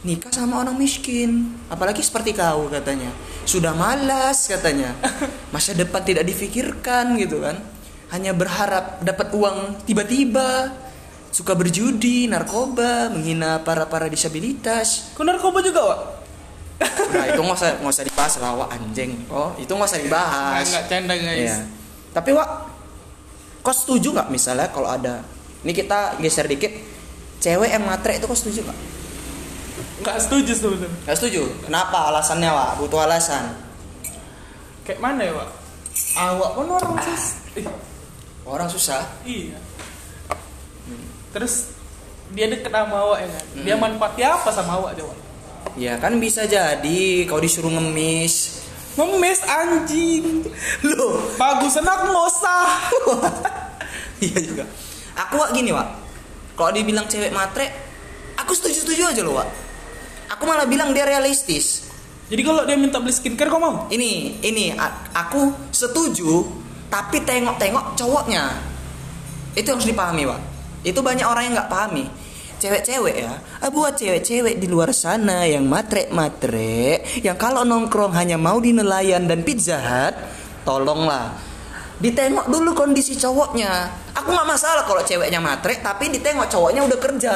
[0.02, 1.54] nikah sama orang miskin.
[1.70, 3.14] Apalagi seperti kau katanya.
[3.46, 4.98] Sudah malas katanya.
[5.54, 7.62] Masa depan tidak difikirkan gitu kan.
[8.10, 10.74] Hanya berharap dapat uang tiba-tiba
[11.32, 16.00] suka berjudi narkoba menghina para para disabilitas Kau narkoba juga, Wak?
[17.14, 20.66] nah itu nggak usah nggak usah dibahas lah wak anjing oh itu nggak usah dibahas
[20.66, 21.38] Enggak canda, guys.
[21.38, 21.56] Iya.
[22.10, 22.48] tapi wak
[23.62, 25.22] kau setuju nggak misalnya kalau ada
[25.62, 26.74] ini kita geser dikit
[27.38, 28.78] cewek yang matre itu kau setuju nggak
[30.02, 30.90] Enggak setuju sebenarnya.
[31.06, 33.44] nggak setuju kenapa alasannya wak butuh alasan
[34.82, 35.48] Kayak mana ya, Wak?
[36.18, 37.24] Awak pun orang sus.
[37.54, 37.66] Ih,
[38.42, 39.54] orang susah iya.
[41.32, 41.72] Terus
[42.30, 43.44] dia deket sama awak ya kan?
[43.58, 43.82] Dia Hmm.
[43.82, 45.18] manfaatnya apa sama awak dia, Wak?
[45.72, 48.60] ya kan bisa jadi kau disuruh ngemis
[48.92, 50.44] Ngemis anjing.
[50.84, 52.64] loh Bagusan aku nggak usah.
[54.24, 54.64] iya juga
[55.12, 55.88] aku wak gini wak
[56.54, 57.72] kalau dibilang cewek matre
[58.34, 59.48] aku setuju setuju aja loh wak
[60.28, 61.88] aku malah bilang dia realistis
[62.28, 63.88] Jadi kalau dia minta beli skincare kau mau?
[63.88, 64.72] ini ini
[65.12, 66.44] aku setuju
[66.86, 68.44] tapi tengok-tengok cowoknya
[69.52, 70.40] itu yang harus dipahami pak
[70.82, 72.06] itu banyak orang yang nggak pahami.
[72.62, 78.62] Cewek-cewek ya ah, buat cewek-cewek di luar sana yang matre-matre yang kalau nongkrong hanya mau
[78.62, 80.14] di nelayan dan pizza hut
[80.62, 81.34] tolonglah.
[81.98, 83.90] Ditengok dulu kondisi cowoknya.
[84.14, 87.34] Aku nggak masalah kalau ceweknya matre tapi ditengok cowoknya udah kerja.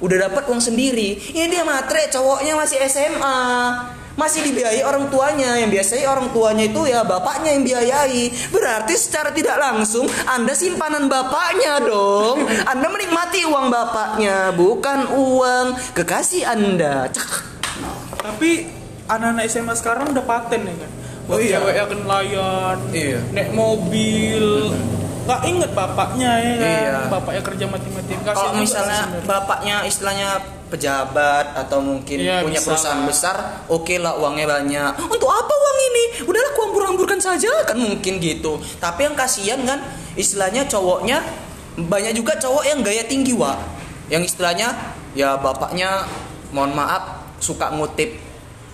[0.00, 1.16] Udah dapat uang sendiri.
[1.16, 3.40] Ini dia matre cowoknya masih SMA
[4.20, 9.32] masih dibiayai orang tuanya yang biasanya orang tuanya itu ya bapaknya yang biayai berarti secara
[9.32, 17.30] tidak langsung anda simpanan bapaknya dong anda menikmati uang bapaknya bukan uang kekasih anda Cek.
[18.20, 18.68] Tapi
[19.08, 20.90] anak-anak SMA sekarang udah paten ya kan?
[21.30, 21.62] Oh iya.
[21.62, 23.18] cewek yang nelayan, Iya.
[23.30, 24.74] naik mobil,
[25.24, 26.68] nggak inget bapaknya ya kan?
[26.68, 26.98] Iya.
[27.08, 28.18] Bapaknya kerja mati-matian.
[28.26, 33.08] Kalau misalnya bapaknya istilahnya pejabat atau mungkin Iya, punya bisa perusahaan lah.
[33.10, 34.92] besar oke lah uangnya banyak.
[35.10, 36.04] Untuk apa uang ini?
[36.24, 37.50] Udahlah ku hambur-hamburkan saja.
[37.66, 38.62] Kan mungkin gitu.
[38.78, 39.82] Tapi yang kasihan kan
[40.14, 41.20] istilahnya cowoknya
[41.76, 43.54] banyak juga cowok yang gaya tinggi wa
[44.10, 44.74] yang istilahnya
[45.14, 46.02] ya bapaknya
[46.50, 48.14] mohon maaf suka ngutip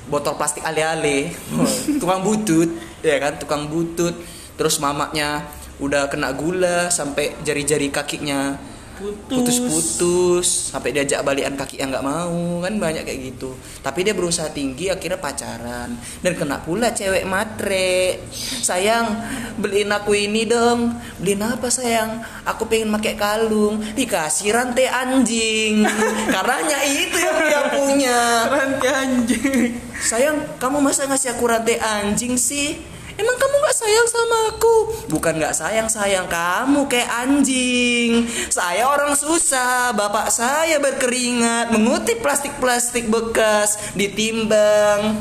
[0.07, 1.33] botol plastik ale-ale.
[2.01, 2.69] Tukang butut
[3.01, 4.15] ya kan tukang butut.
[4.57, 5.45] Terus mamanya
[5.77, 8.57] udah kena gula sampai jari-jari kakinya.
[8.99, 10.73] Putus-putus.
[10.73, 12.61] Sampai diajak balikan kaki yang nggak mau.
[12.65, 13.55] Kan banyak kayak gitu.
[13.85, 15.95] Tapi dia berusaha tinggi akhirnya pacaran.
[16.25, 18.21] Dan kena pula cewek matre
[18.65, 19.21] sayang
[19.61, 20.97] beliin aku ini dong.
[21.21, 22.25] Beliin apa sayang?
[22.49, 23.81] Aku pengen pakai kalung.
[23.95, 25.85] Dikasih rantai anjing.
[26.35, 28.19] Karenanya itu yang dia punya.
[28.49, 29.71] Rantai anjing.
[29.97, 34.75] sayang kamu masa ngasih aku rantai anjing sih Emang kamu gak sayang sama aku?
[35.09, 43.09] Bukan gak sayang, sayang kamu kayak anjing Saya orang susah Bapak saya berkeringat Mengutip plastik-plastik
[43.09, 45.17] bekas Ditimbang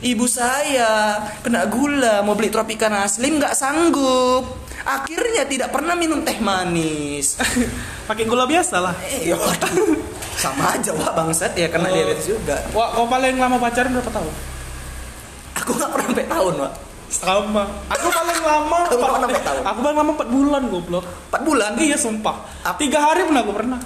[0.00, 4.48] Ibu saya kena gula Mau beli Tropicana Slim gak sanggup
[4.84, 7.36] Akhirnya tidak pernah minum teh manis
[8.08, 8.92] Pakai gula biasa lah.
[9.04, 9.96] Eh, ya waduh.
[10.36, 11.92] Sama aja wah bangsat ya kena Oh.
[11.92, 14.32] diabetes juga Wah, kau paling lama pacaran berapa tahun?
[15.60, 16.72] Aku gak pernah sampai tahun wah
[17.14, 17.62] Sama.
[17.94, 18.78] Aku paling lama.
[18.90, 19.62] Aku empat- sampai tahun.
[19.62, 21.04] Aku paling lama 4 bulan goblok.
[21.30, 22.36] 4 bulan Iya sumpah.
[22.74, 23.78] Tiga hari pun aku pernah.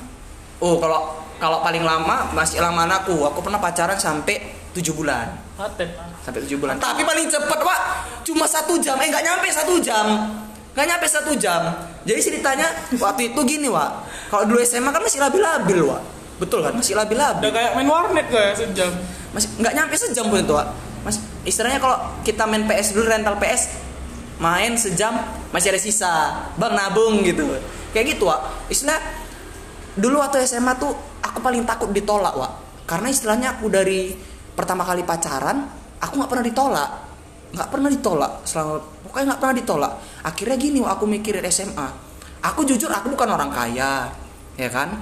[0.58, 3.28] Oh, kalau kalau paling lama masih lama aku.
[3.28, 4.40] Aku pernah pacaran sampai
[4.72, 5.28] 7 bulan.
[6.24, 6.80] Sampai 7 bulan.
[6.80, 7.80] Tapi paling cepet, Pak.
[8.24, 8.96] Cuma satu jam.
[8.98, 10.06] Eh, nggak nyampe satu jam.
[10.72, 11.62] Nggak nyampe satu jam.
[12.06, 13.90] Jadi ceritanya waktu itu gini, Wak.
[14.30, 16.02] Kalau dulu SMA kan masih labil-labil, Wak.
[16.38, 16.72] Betul kan?
[16.72, 17.42] Masih labil-labil.
[17.42, 18.90] Udah kayak main warnet kayak sejam.
[19.34, 20.87] Masih nggak nyampe sejam pun itu, Wak.
[21.08, 23.80] Mas, istilahnya kalau kita main PS dulu rental PS
[24.44, 25.16] main sejam
[25.48, 26.44] masih ada sisa.
[26.60, 27.48] Bang nabung gitu.
[27.96, 28.68] Kayak gitu Wak.
[28.68, 29.00] Istilah
[29.96, 30.92] dulu waktu SMA tuh
[31.24, 32.84] aku paling takut ditolak Wak.
[32.84, 34.12] Karena istilahnya aku dari
[34.52, 35.64] pertama kali pacaran
[35.96, 36.90] aku nggak pernah ditolak.
[37.48, 38.76] Nggak pernah ditolak selama
[39.08, 39.92] pokoknya nggak pernah ditolak.
[40.28, 42.08] Akhirnya gini Wak, aku mikirin SMA
[42.42, 44.10] aku jujur aku bukan orang kaya
[44.58, 44.94] ya kan?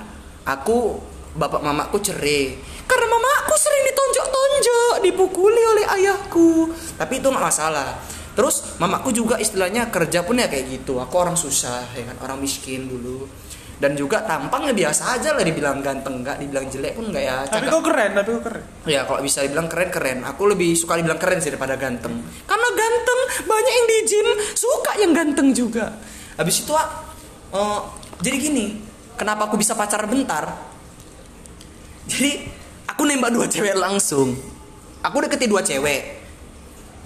[0.47, 1.01] Aku
[1.37, 2.57] bapak mamaku cerai
[2.89, 8.01] karena mamaku sering ditonjok-tonjok dipukuli oleh ayahku tapi itu nggak masalah
[8.33, 12.39] terus mamaku juga istilahnya kerja pun ya kayak gitu aku orang susah ya kan orang
[12.41, 13.25] miskin dulu
[13.77, 17.69] dan juga tampangnya biasa aja lah dibilang ganteng nggak dibilang jelek pun nggak ya Tapi
[17.69, 17.73] cakep.
[17.77, 18.65] kau keren, tapi kau keren.
[18.89, 20.19] Ya kalau bisa dibilang keren keren.
[20.25, 22.25] Aku lebih suka dibilang keren sih daripada ganteng.
[22.49, 25.93] Karena ganteng banyak yang di gym suka yang ganteng juga.
[26.41, 26.89] Habis itu ah,
[27.53, 27.81] eh,
[28.25, 28.81] jadi gini,
[29.13, 30.49] kenapa aku bisa pacaran bentar?
[32.07, 32.47] Jadi
[32.87, 34.35] aku nembak dua cewek langsung.
[35.03, 36.27] Aku deketin dua cewek.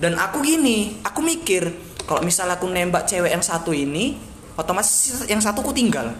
[0.00, 1.68] Dan aku gini, aku mikir
[2.08, 4.16] kalau misal aku nembak cewek yang satu ini,
[4.56, 6.12] otomatis yang satu ku tinggal.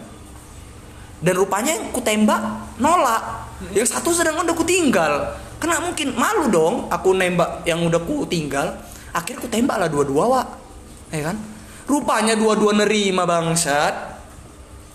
[1.21, 2.41] Dan rupanya yang ku tembak
[2.81, 3.49] nolak.
[3.73, 5.37] Yang satu sedang udah ku tinggal.
[5.61, 8.77] Kena mungkin malu dong aku nembak yang udah ku tinggal.
[9.13, 10.47] Akhirnya ku tembak lah dua-dua, Wak.
[11.13, 11.37] Ya kan?
[11.91, 14.10] rupanya dua-dua nerima bangsat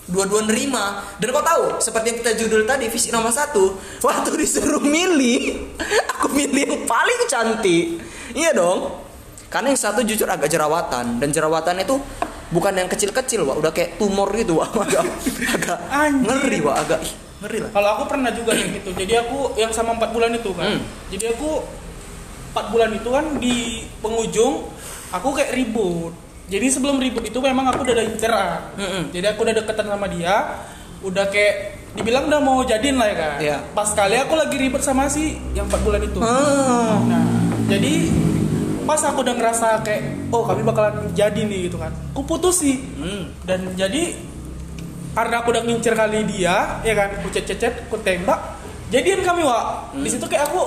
[0.07, 3.75] dua-dua nerima dan kau tahu seperti yang kita judul tadi visi nomor satu
[4.07, 5.75] waktu disuruh milih
[6.15, 7.99] aku milih yang paling cantik
[8.35, 9.03] iya dong
[9.51, 11.99] karena yang satu jujur agak jerawatan dan jerawatan itu
[12.51, 15.03] bukan yang kecil-kecil wah udah kayak tumor gitu wah agak
[15.51, 16.27] agak Anjir.
[16.31, 18.91] ngeri wah agak ih, ngeri lah Kalau aku pernah juga yang gitu.
[18.97, 20.73] Jadi aku yang sama empat bulan itu kan.
[20.73, 20.83] Hmm.
[21.13, 21.61] Jadi aku
[22.55, 24.73] empat bulan itu kan di penghujung
[25.13, 26.15] aku kayak ribut.
[26.47, 28.51] Jadi sebelum ribut itu memang aku udah ada inceran.
[28.79, 29.03] Mm-mm.
[29.11, 30.63] Jadi aku udah deketan sama dia,
[31.03, 31.55] udah kayak
[31.99, 33.37] dibilang udah mau jadiin lah ya kan.
[33.43, 33.57] Iya.
[33.75, 36.23] Pas kali aku lagi ribut sama si yang empat bulan itu.
[36.23, 37.03] Ah.
[37.03, 37.27] Nah,
[37.67, 38.15] jadi
[38.87, 41.91] pas aku udah ngerasa kayak oh kami bakalan jadi nih gitu kan.
[42.15, 42.79] Aku putus sih.
[42.79, 43.35] Hmm.
[43.43, 44.15] Dan jadi
[45.17, 48.61] karena aku udah ngincer kali dia, ya kan, aku cecet-cecet, aku tembak,
[48.93, 49.89] jadian kami wa.
[49.91, 50.05] Hmm.
[50.05, 50.63] Di situ kayak aku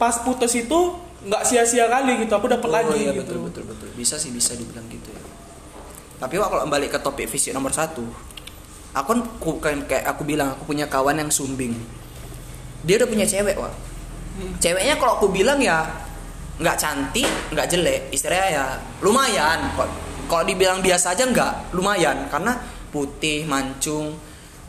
[0.00, 3.22] pas putus itu nggak sia-sia kali gitu, aku dapat Oh, lagi iya, gitu.
[3.26, 3.88] betul betul betul.
[3.98, 5.22] Bisa sih bisa dibilang gitu ya.
[6.18, 8.02] Tapi wak kalau balik ke topik visi nomor satu
[8.96, 9.12] aku
[9.62, 11.74] kan kayak aku bilang aku punya kawan yang sumbing.
[12.82, 13.74] Dia udah punya cewek wak.
[14.38, 14.54] Hmm.
[14.62, 15.82] ceweknya kalau aku bilang ya
[16.62, 18.64] nggak cantik nggak jelek istilahnya ya
[19.02, 19.58] lumayan.
[20.28, 22.26] Kalau dibilang biasa aja nggak lumayan.
[22.30, 22.54] Karena
[22.90, 24.14] putih mancung.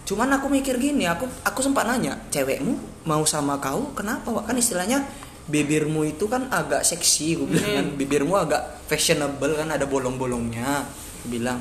[0.05, 3.93] Cuman aku mikir gini aku aku sempat nanya cewekmu mau sama kau?
[3.93, 4.49] Kenapa Wak?
[4.49, 5.05] kan istilahnya
[5.49, 7.87] bibirmu itu kan agak seksi gue bilang kan.
[7.97, 10.85] Bibirmu agak fashionable kan ada bolong-bolongnya
[11.25, 11.59] bilang.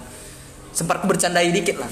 [0.77, 1.91] Sempat bercandai dikit lah.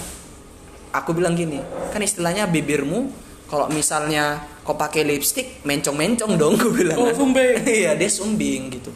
[0.92, 1.58] Aku bilang gini
[1.90, 3.10] kan istilahnya bibirmu
[3.48, 7.00] kalau misalnya kau pakai lipstick mencong-mencong dong gue bilang.
[7.00, 7.16] Oh, kan.
[7.16, 7.56] sumbing.
[7.80, 8.92] iya dia sumbing gitu.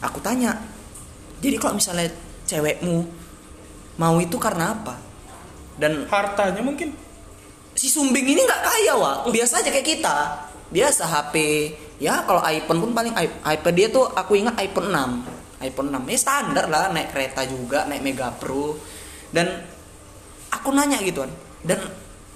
[0.00, 0.56] Aku tanya
[1.40, 2.08] jadi kalau misalnya
[2.44, 3.08] cewekmu
[3.96, 4.96] mau itu karena apa?
[5.80, 6.92] Dan Hartanya mungkin.
[7.70, 10.16] si sumbing ini nggak kaya wah biasa aja kayak kita
[10.70, 11.34] biasa HP
[11.98, 16.18] ya kalau iPhone pun paling iPad dia tuh aku ingat iPhone 6 iPhone 6 ya
[16.18, 18.80] standar lah naik kereta juga naik Mega Pro.
[19.28, 19.46] Dan
[20.48, 21.32] aku nanya gitu kan.
[21.60, 21.78] Dan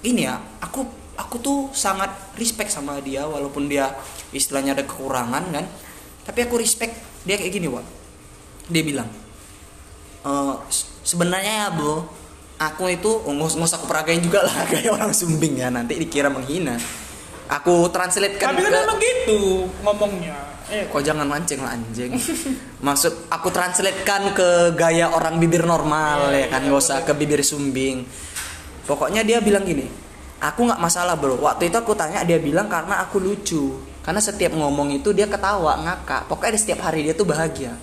[0.05, 0.85] ini ya aku
[1.17, 3.89] aku tuh sangat respect sama dia walaupun dia
[4.29, 5.65] istilahnya ada kekurangan kan.
[6.21, 6.93] Tapi aku respect
[7.25, 7.81] dia kayak gini wah
[8.69, 9.09] dia bilang
[10.25, 12.05] "Eh, se- sebenarnya ya bro
[12.57, 16.29] aku itu oh, nggak usah aku peragain juga lah kayak orang sumbing ya nanti dikira
[16.29, 16.77] menghina
[17.49, 19.39] aku translate kan Tapi kan ke emang gitu
[19.85, 20.37] ngomongnya.
[20.65, 22.17] Eh, kok jangan mancing lah anjing.
[22.87, 26.65] Maksud aku translatekan ke gaya orang bibir normal ya kan?
[26.65, 28.01] nggak usah ke bibir sumbing.
[28.85, 30.05] Pokoknya dia bilang gini
[30.41, 31.39] aku nggak masalah bro.
[31.39, 33.81] Waktu itu aku tanya dia bilang karena aku lucu.
[34.05, 36.29] Karena setiap ngomong itu dia ketawa ngakak.
[36.29, 37.73] Pokoknya di setiap hari dia tuh bahagia.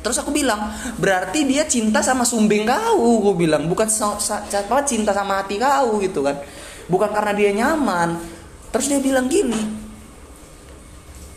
[0.00, 3.68] Terus aku bilang berarti dia cinta sama sumbing kau gue bilang.
[3.68, 6.40] Bukan apa cinta sama hati kau gitu kan.
[6.88, 8.37] Bukan karena dia nyaman
[8.70, 9.88] terus dia bilang gini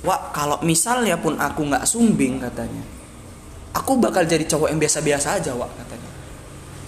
[0.01, 2.81] Wah, kalau misalnya pun aku nggak sumbing katanya,
[3.69, 6.09] aku bakal jadi cowok yang biasa-biasa aja, Wak katanya.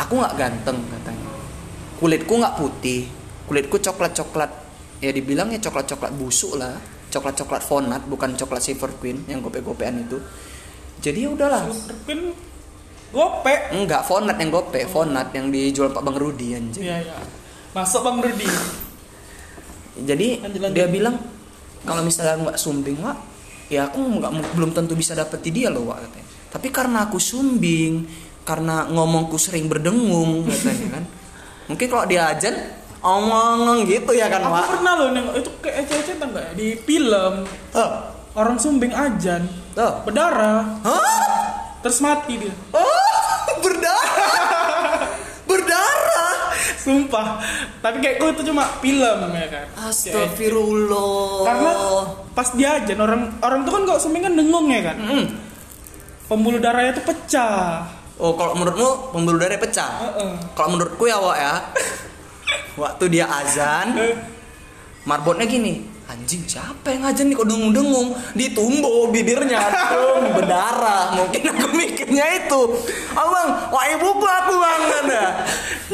[0.02, 1.30] Aku nggak ganteng katanya.
[2.02, 3.06] Kulitku nggak putih,
[3.46, 4.66] kulitku coklat-coklat.
[4.98, 6.74] Ya dibilangnya coklat-coklat busuk lah,
[7.14, 10.18] coklat-coklat fonat, bukan coklat silver queen yang gope-gopean itu.
[10.98, 11.70] Jadi ya udahlah.
[11.70, 12.34] mungkin
[13.14, 13.56] gope.
[13.78, 16.82] Enggak, fonat yang gope, fonat yang dijual Pak Bang Rudi anjir.
[16.82, 17.16] Iya, iya.
[17.78, 18.50] Masuk Bang Rudi.
[19.94, 20.74] Jadi Lanjut, lanjut.
[20.74, 21.16] dia bilang
[21.84, 23.18] kalau misalnya nggak sumbing wak,
[23.68, 26.28] ya aku nggak belum tentu bisa dapeti dia loh wak katanya.
[26.50, 28.08] Tapi karena aku sumbing,
[28.42, 31.04] karena ngomongku sering berdengung katanya kan.
[31.70, 32.56] Mungkin kalau dia ajan
[33.04, 34.66] omong gitu ya kan Aku wak.
[34.80, 35.92] pernah loh nengok itu kayak
[36.24, 36.52] nggak ya?
[36.56, 37.34] di film
[37.76, 37.90] Oh,
[38.34, 39.44] orang sumbing ajan
[39.76, 40.00] oh.
[40.08, 41.20] berdarah Hah?
[41.84, 45.04] terus mati dia Oh, berdarah.
[45.44, 46.32] berdarah.
[46.84, 47.40] Sumpah
[47.80, 51.48] tapi kayak gue itu cuma film ya kan Astagfirullah.
[51.48, 51.72] karena
[52.36, 55.26] pas dia ajan orang orang tuh kan kalau sumbing kan dengung ya kan Mm.
[56.28, 57.88] pembuluh darahnya tuh pecah
[58.22, 59.90] Oh, kalau menurutmu pembuluh darah pecah?
[60.06, 60.32] Heeh.
[60.54, 61.54] Kalau menurutku ya, Wak ya.
[62.78, 64.14] Waktu dia azan, Eh,
[65.04, 65.82] marbotnya gini.
[66.04, 68.14] Anjing siapa yang azan nih kok dengung-dengung?
[68.38, 71.18] Ditumbuh bibirnya, tung, berdarah.
[71.18, 72.62] Mungkin aku mikirnya itu.
[73.18, 73.98] Abang, wah ada.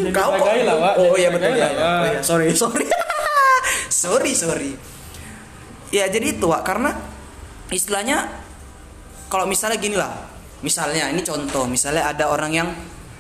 [0.08, 0.94] Lah, Wak.
[0.98, 1.70] Oh iya betul ya.
[1.76, 2.22] Oh, iya.
[2.24, 2.86] Sorry, sorry.
[3.92, 4.72] sorry, sorry.
[5.92, 6.96] Ya jadi itu, Wak, karena
[7.70, 8.26] istilahnya
[9.30, 10.12] kalau misalnya gini lah
[10.66, 12.70] misalnya ini contoh misalnya ada orang yang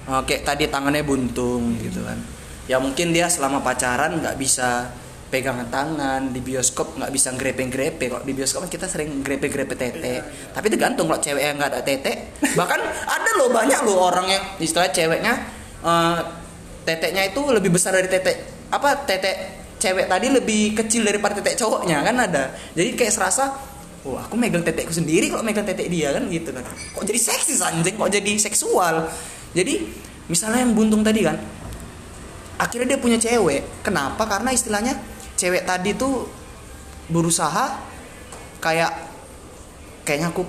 [0.10, 2.18] eh, kayak tadi tangannya buntung gitu kan
[2.65, 4.89] ya mungkin dia selama pacaran nggak bisa
[5.30, 10.26] pegangan tangan di bioskop nggak bisa grepe-grepe kok di bioskop kan kita sering grepe-grepe tete
[10.52, 14.44] tapi tergantung kalau cewek yang nggak ada tete bahkan ada loh banyak loh orang yang
[14.58, 15.34] istilahnya ceweknya
[15.86, 16.20] eh,
[16.89, 18.34] teteknya itu lebih besar dari tete
[18.73, 22.58] apa tete cewek tadi lebih kecil daripada tete cowoknya kan ada.
[22.73, 23.54] Jadi kayak serasa
[24.10, 26.65] oh aku megang tetekku sendiri kalau megang tetek dia kan gitu kan.
[26.65, 27.93] Kok jadi seksis anjing?
[27.93, 29.06] Kok jadi seksual?
[29.54, 29.86] Jadi
[30.25, 31.38] misalnya yang buntung tadi kan
[32.60, 33.86] akhirnya dia punya cewek.
[33.86, 34.28] Kenapa?
[34.28, 34.97] Karena istilahnya
[35.39, 36.28] cewek tadi tuh
[37.08, 37.80] berusaha
[38.60, 38.91] kayak
[40.04, 40.43] kayaknya aku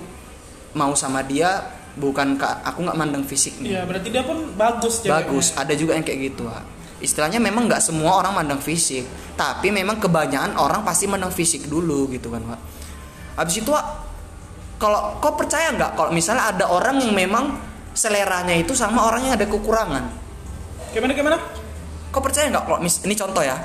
[0.75, 5.01] mau sama dia bukan ka- aku nggak mandang fisik nih Iya, berarti dia pun bagus
[5.01, 5.15] ceweknya.
[5.21, 6.63] bagus ada juga yang kayak gitu ah.
[6.97, 12.07] istilahnya memang nggak semua orang mandang fisik tapi memang kebanyakan orang pasti mandang fisik dulu
[12.07, 12.59] gitu kan pak
[13.35, 13.71] habis itu
[14.77, 17.57] kalau kau percaya nggak kalau misalnya ada orang yang memang
[17.91, 20.05] seleranya itu sama orang yang ada kekurangan
[20.91, 21.37] Gimana gimana?
[22.07, 23.55] kau percaya nggak kalau mis ini contoh ya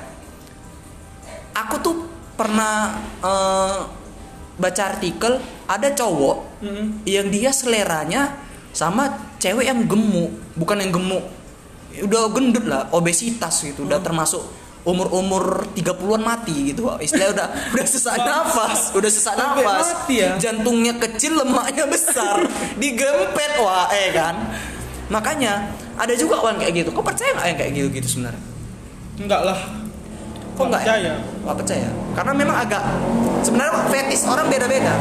[1.53, 1.95] aku tuh
[2.33, 3.79] pernah eh,
[4.57, 6.87] baca artikel ada cowok Mm-mm.
[7.07, 8.39] yang dia seleranya
[8.71, 11.25] sama cewek yang gemuk bukan yang gemuk
[11.97, 14.45] udah gendut lah obesitas gitu udah termasuk
[14.87, 17.03] umur-umur 30-an mati gitu Wak.
[17.03, 20.39] istilahnya udah udah sesak nafas udah sesak Sampai nafas mati ya?
[20.39, 22.47] jantungnya kecil lemaknya besar
[22.83, 24.37] digempet wah eh kan
[25.11, 28.43] makanya ada juga orang kayak gitu kau percaya nggak yang kayak gitu gitu sebenarnya
[29.17, 29.59] Enggak lah.
[30.57, 30.89] Kok nggak ya?
[30.89, 31.13] percaya.
[31.45, 32.83] nggak percaya karena memang agak
[33.45, 34.95] sebenarnya fetis orang beda-beda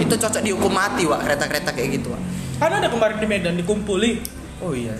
[0.00, 2.22] itu cocok dihukum mati wak kereta-kereta kayak gitu wak
[2.56, 4.24] Kan ada kemarin di Medan dikumpuli.
[4.64, 4.96] Oh iya.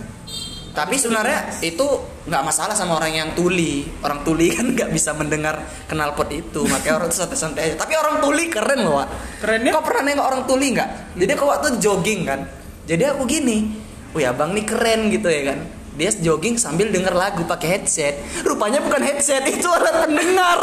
[0.77, 1.89] Tapi sebenarnya itu
[2.29, 3.89] nggak masalah sama orang yang tuli.
[4.05, 7.77] Orang tuli kan nggak bisa mendengar knalpot itu, makanya orang tuh santai-santai aja.
[7.81, 9.09] Tapi orang tuli keren loh, Wak.
[9.41, 9.73] Kerennya?
[9.73, 10.91] Kau pernah nengok orang tuli nggak?
[11.17, 12.41] Jadi aku waktu jogging kan.
[12.85, 13.73] Jadi aku gini,
[14.13, 15.59] oh ya bang nih keren gitu ya kan.
[15.97, 18.21] Dia jogging sambil denger lagu pakai headset.
[18.45, 20.61] Rupanya bukan headset, itu alat pendengar.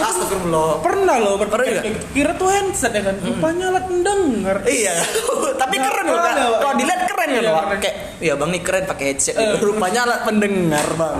[0.00, 0.80] Astagfirullah.
[0.84, 1.84] Pernah loh Pernah berpikir nggak?
[1.84, 2.06] kayak gitu.
[2.12, 3.16] Kira tuh handset ya kan.
[3.20, 4.56] Rupanya alat pendengar.
[4.68, 4.94] Iya,
[5.60, 6.18] tapi keren loh.
[6.60, 7.64] Kalau dilihat keren kan, Iya, Wak.
[7.64, 7.78] keren.
[7.80, 9.34] Kayak, ya bang nih keren pakai headset.
[9.36, 9.56] Eh.
[9.64, 11.18] Rupanya alat pendengar bang.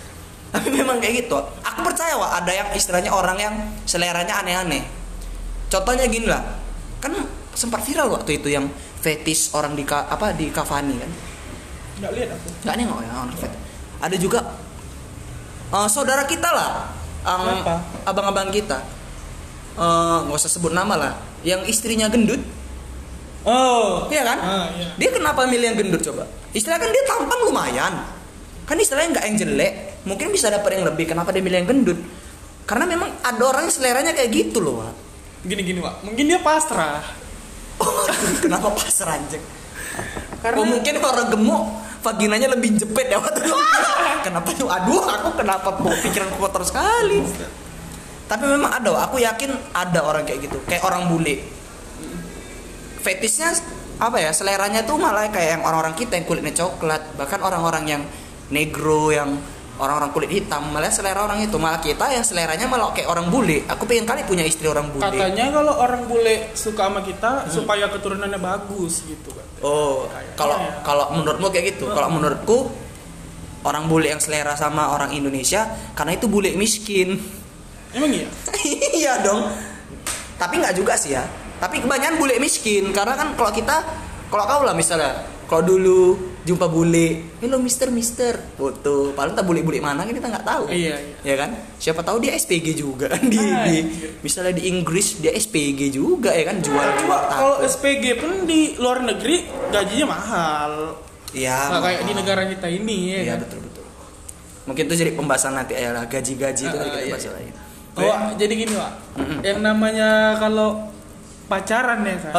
[0.54, 1.34] Tapi memang kayak gitu.
[1.40, 3.54] Aku percaya Wak, ada yang istilahnya orang yang
[3.88, 4.84] seleranya aneh-aneh.
[5.66, 6.44] Contohnya gini lah,
[7.00, 7.10] kan
[7.56, 8.68] sempat viral waktu itu yang
[9.02, 11.10] fetish orang di apa di Cavani kan.
[11.98, 12.48] Enggak lihat aku.
[12.64, 13.62] Nggak nengok ya orang fetish.
[14.02, 14.40] Ada juga
[15.72, 16.70] eh, saudara kita lah,
[17.24, 17.74] Siapa?
[18.06, 18.78] abang-abang kita.
[19.74, 21.12] Eh, nggak usah sebut nama lah.
[21.44, 22.40] Yang istrinya gendut,
[23.44, 24.08] Oh.
[24.08, 24.38] Iya kan?
[24.40, 24.88] Ah, iya.
[24.96, 26.24] Dia kenapa milih yang gendut coba?
[26.56, 27.92] Istilah kan dia tampang lumayan.
[28.64, 29.72] Kan istilahnya nggak yang jelek,
[30.08, 31.04] mungkin bisa dapat yang lebih.
[31.12, 32.00] Kenapa dia milih yang gendut?
[32.64, 34.96] Karena memang ada orang yang seleranya kayak gitu loh, Wak.
[35.44, 36.08] Gini-gini, Pak.
[36.08, 37.04] Mungkin dia pasrah.
[37.76, 38.08] Oh,
[38.44, 39.44] kenapa pasar anjing?
[40.44, 41.62] Karena Oh mungkin orang gemuk
[42.04, 43.56] vaginanya lebih jepit ya waktu itu.
[44.28, 44.68] kenapa tuh?
[44.68, 47.24] Aduh, aku kenapa kok pikiran kotor sekali?
[48.28, 51.40] Tapi memang ada, aku yakin ada orang kayak gitu, kayak orang bule.
[53.00, 53.56] Fetishnya
[54.00, 54.36] apa ya?
[54.36, 58.02] Seleranya tuh malah kayak yang orang-orang kita yang kulitnya coklat, bahkan orang-orang yang
[58.52, 59.40] negro yang
[59.74, 63.66] orang-orang kulit hitam malah selera orang itu malah kita yang seleranya malah kayak orang bule
[63.66, 67.90] aku pengen kali punya istri orang bule katanya kalau orang bule suka sama kita supaya
[67.90, 69.46] keturunannya bagus gitu kan.
[69.64, 70.04] Oh,
[70.36, 70.84] kalau ya.
[70.84, 71.88] kalau menurutmu kayak gitu.
[71.88, 72.68] Kalau menurutku
[73.64, 75.64] orang bule yang selera sama orang Indonesia
[75.96, 77.16] karena itu bule miskin.
[77.96, 78.28] Emang iya?
[79.00, 79.48] iya dong.
[80.36, 81.24] Tapi nggak juga sih ya.
[81.62, 83.76] Tapi kebanyakan bule miskin karena kan kalau kita
[84.28, 87.06] kalau kau lah misalnya kalau dulu jumpa bule,
[87.38, 90.68] hello mister mister, foto, paling tak bule-bule mana kan kita nggak tahu.
[90.68, 91.16] Iya, iya.
[91.24, 91.50] Ya kan?
[91.74, 94.08] Siapa tahu dia SPG juga kan di, Ah, di- iya.
[94.20, 97.56] misalnya di Inggris dia SPG juga ya kan jual jual kalau.
[97.60, 100.72] SPG pun di luar negeri gajinya mahal.
[101.32, 101.56] Iya.
[101.70, 102.20] Nggak kayak di mahal.
[102.20, 103.16] negara kita ini ya.
[103.18, 103.38] Iya kan?
[103.40, 103.84] betul betul.
[104.64, 107.32] Mungkin itu jadi pembahasan nanti ya lah gaji-gaji itu Ah, nanti kita iya, bahas iya.
[107.32, 107.52] lagi.
[107.94, 108.92] Oh, Wak, jadi gini, Pak.
[109.14, 109.38] Mm-mm.
[109.40, 110.92] Yang namanya kalau
[111.46, 112.32] pacaran ya kan.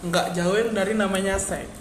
[0.00, 1.79] Nggak jauhin dari namanya seks.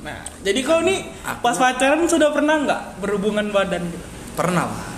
[0.00, 4.06] Nah, jadi kau nih Aku- pas pacaran sudah pernah nggak berhubungan badan gitu?
[4.32, 4.88] Pernah Pak.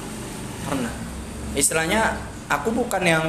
[0.70, 0.92] Pernah.
[1.52, 2.14] Istilahnya
[2.46, 3.24] aku bukan yang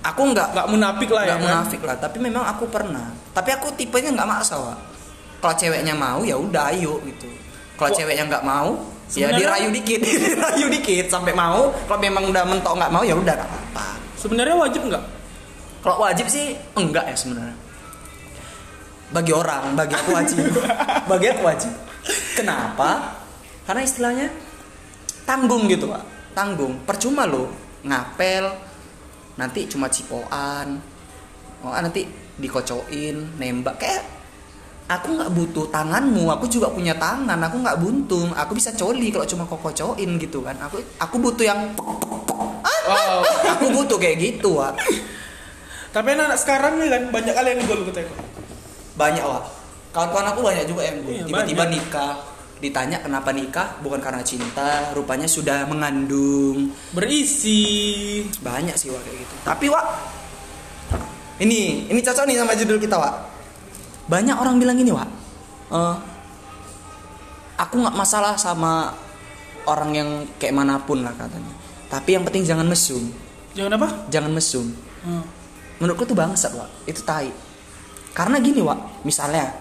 [0.00, 1.44] aku nggak Nggak munafik lah ya nggak kan?
[1.44, 3.12] munafik lah, tapi memang aku pernah.
[3.30, 4.78] Tapi aku tipenya nggak maksa Pak.
[5.36, 7.28] Kalau ceweknya mau ya udah ayo gitu.
[7.76, 8.72] Kalau ceweknya nggak mau
[9.12, 11.76] ya dirayu dikit, dirayu dikit sampai mau.
[11.84, 13.86] Kalau memang udah mentok nggak mau ya udah nggak apa-apa.
[14.16, 15.04] Sebenarnya wajib nggak?
[15.84, 17.54] Kalau wajib sih enggak ya sebenarnya.
[19.10, 20.44] Bagi orang, bagi aku wajib.
[21.10, 21.72] bagi aku wajib.
[22.34, 23.16] Kenapa?
[23.66, 24.26] Karena istilahnya
[25.26, 26.34] tanggung gitu, Pak.
[26.34, 26.82] Tanggung.
[26.82, 27.50] Percuma lo
[27.86, 28.50] ngapel
[29.38, 30.80] nanti cuma cipoan.
[31.64, 32.04] Oh, nanti
[32.36, 34.04] dikocoin, nembak kayak
[34.86, 39.26] aku nggak butuh tanganmu, aku juga punya tangan, aku nggak buntung, aku bisa coli kalau
[39.26, 40.54] cuma kau kocoin gitu kan.
[40.62, 41.60] Aku aku butuh yang
[42.86, 43.18] Wow.
[43.58, 44.78] aku butuh kayak gitu, Wak.
[45.90, 48.14] Tapi anak-anak sekarang nih kan banyak kali yang gol katanya.
[48.96, 49.44] Banyak wak.
[49.92, 51.72] Kawan-kawan aku banyak juga yang Iya, tiba-tiba banyak.
[51.80, 52.12] nikah.
[52.56, 53.76] Ditanya kenapa nikah?
[53.80, 56.72] Bukan karena cinta rupanya sudah mengandung.
[56.92, 58.24] Berisi.
[58.40, 59.34] banyak sih wak kayak gitu.
[59.44, 59.84] Tapi wak
[61.36, 63.14] ini ini cocok nih sama judul kita Wak.
[64.08, 65.08] Banyak orang bilang gini Wak
[65.66, 65.96] Eh,
[67.58, 68.94] aku nggak masalah sama
[69.66, 70.08] orang yang
[70.40, 71.52] kayak mana pun lah katanya.
[71.92, 73.02] Tapi yang penting jangan mesum.
[73.52, 73.88] Jangan apa?
[74.08, 74.66] jangan mesum.
[75.06, 75.22] Hmm.
[75.76, 76.88] menurutku tuh bangsat Wak.
[76.88, 77.28] Itu tai
[78.16, 79.52] karena gini Wak misalnya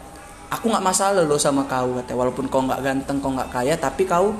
[0.47, 4.07] aku nggak masalah lo sama kau katanya walaupun kau nggak ganteng kau nggak kaya tapi
[4.07, 4.31] kau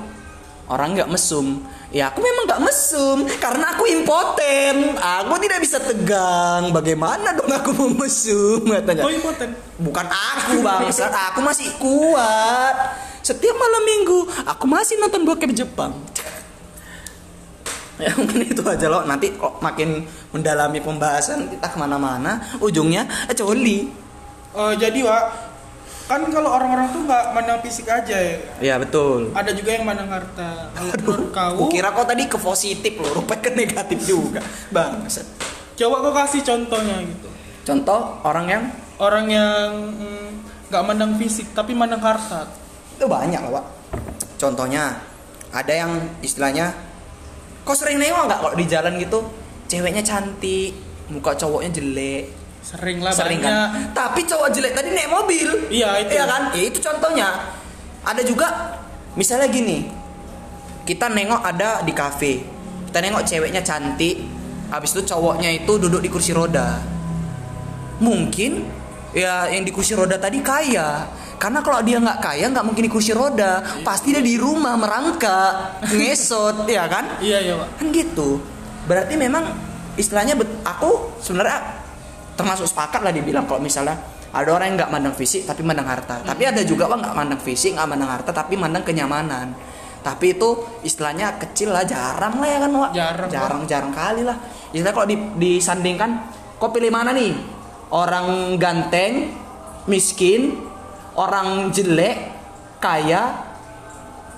[0.70, 1.62] orang nggak mesum.
[1.94, 4.98] Ya aku memang nggak mesum karena aku impoten.
[4.98, 6.74] Aku tidak bisa tegang.
[6.74, 8.66] Bagaimana dong aku mau mesum?
[8.74, 9.06] Katanya.
[9.06, 9.50] Kau impoten.
[9.78, 11.12] bukan aku bangsat.
[11.32, 12.74] Aku masih kuat.
[13.22, 15.94] Setiap malam minggu aku masih nonton bokep Jepang.
[17.96, 23.32] Ya mungkin itu aja loh nanti kok makin mendalami pembahasan kita ke mana-mana ujungnya eh,
[23.32, 23.88] coli
[24.56, 25.24] Eh, jadi Wak,
[26.08, 28.38] kan kalau orang-orang tuh nggak mandang fisik aja ya.
[28.62, 30.70] ya betul Ada juga yang mandang harta.
[30.72, 34.40] Kalau menurut kau, kira kau tadi ke positif loh rupanya ke negatif juga
[34.70, 35.26] bangsat
[35.76, 37.28] coba kau kasih contohnya gitu.
[37.64, 38.64] contoh orang yang
[38.96, 40.28] Orang yang mm,
[40.72, 42.48] nggak mandang fisik tapi mandang harta.
[42.96, 43.64] itu banyak loh pak
[44.40, 44.96] contohnya
[45.52, 45.92] ada yang
[46.24, 46.72] istilahnya
[47.60, 49.20] kau sering nengok nggak kalau di jalan gitu
[49.68, 50.72] ceweknya cantik
[51.12, 52.32] muka cowoknya jelek
[52.66, 53.46] Sering lah sering banyak.
[53.46, 53.94] kan?
[53.94, 55.70] Tapi cowok jelek tadi naik mobil.
[55.70, 56.18] Iya, itu.
[56.18, 56.42] Iya kan?
[56.50, 57.28] Ya, itu contohnya.
[58.02, 58.46] Ada juga
[59.14, 59.86] misalnya gini.
[60.82, 62.42] Kita nengok ada di kafe.
[62.90, 64.18] Kita nengok ceweknya cantik.
[64.66, 66.82] Habis itu cowoknya itu duduk di kursi roda.
[68.02, 68.66] Mungkin
[69.14, 71.06] ya yang di kursi roda tadi kaya.
[71.38, 73.62] Karena kalau dia nggak kaya nggak mungkin di kursi roda.
[73.86, 77.22] Pasti dia di rumah merangkak ngesot ya kan?
[77.22, 78.42] Iya iya kan gitu.
[78.90, 79.54] Berarti memang
[79.94, 80.34] istilahnya
[80.66, 81.85] aku sebenarnya
[82.36, 83.96] termasuk sepakat lah dibilang kalau misalnya
[84.30, 86.20] ada orang yang nggak mandang fisik tapi mandang harta.
[86.20, 89.56] Tapi ada juga bang nggak mandang fisik nggak mandang harta tapi mandang kenyamanan.
[90.04, 90.54] Tapi itu
[90.86, 92.90] istilahnya kecil lah jarang lah ya kan Wak?
[92.94, 94.38] Jarang, jarang jarang kali lah.
[94.70, 96.10] Istilahnya kalau di- disandingkan
[96.62, 97.34] kau pilih mana nih?
[97.90, 99.34] Orang ganteng
[99.90, 100.58] miskin
[101.18, 102.34] orang jelek
[102.78, 103.46] kaya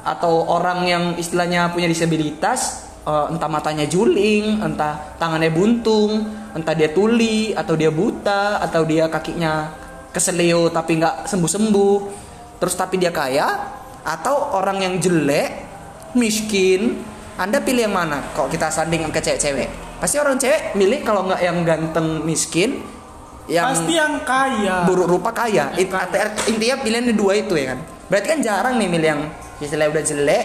[0.07, 6.93] atau orang yang istilahnya punya disabilitas eh, entah matanya juling, entah tangannya buntung, entah dia
[6.93, 9.73] tuli atau dia buta atau dia kakinya
[10.13, 11.97] keseleo tapi nggak sembuh-sembuh,
[12.61, 15.49] terus tapi dia kaya atau orang yang jelek,
[16.13, 17.01] miskin,
[17.39, 18.19] Anda pilih yang mana?
[18.35, 20.01] Kok kita sandingkan ke cewek-cewek?
[20.01, 22.83] Pasti orang cewek milih kalau nggak yang ganteng miskin,
[23.47, 24.85] yang Pasti yang kaya.
[24.85, 25.71] buruk rupa kaya.
[25.79, 26.35] It- kaya.
[26.51, 27.79] Intinya pilihannya dua itu ya kan.
[28.09, 29.23] Berarti kan jarang nih milih yang
[29.61, 30.45] istilahnya udah jelek,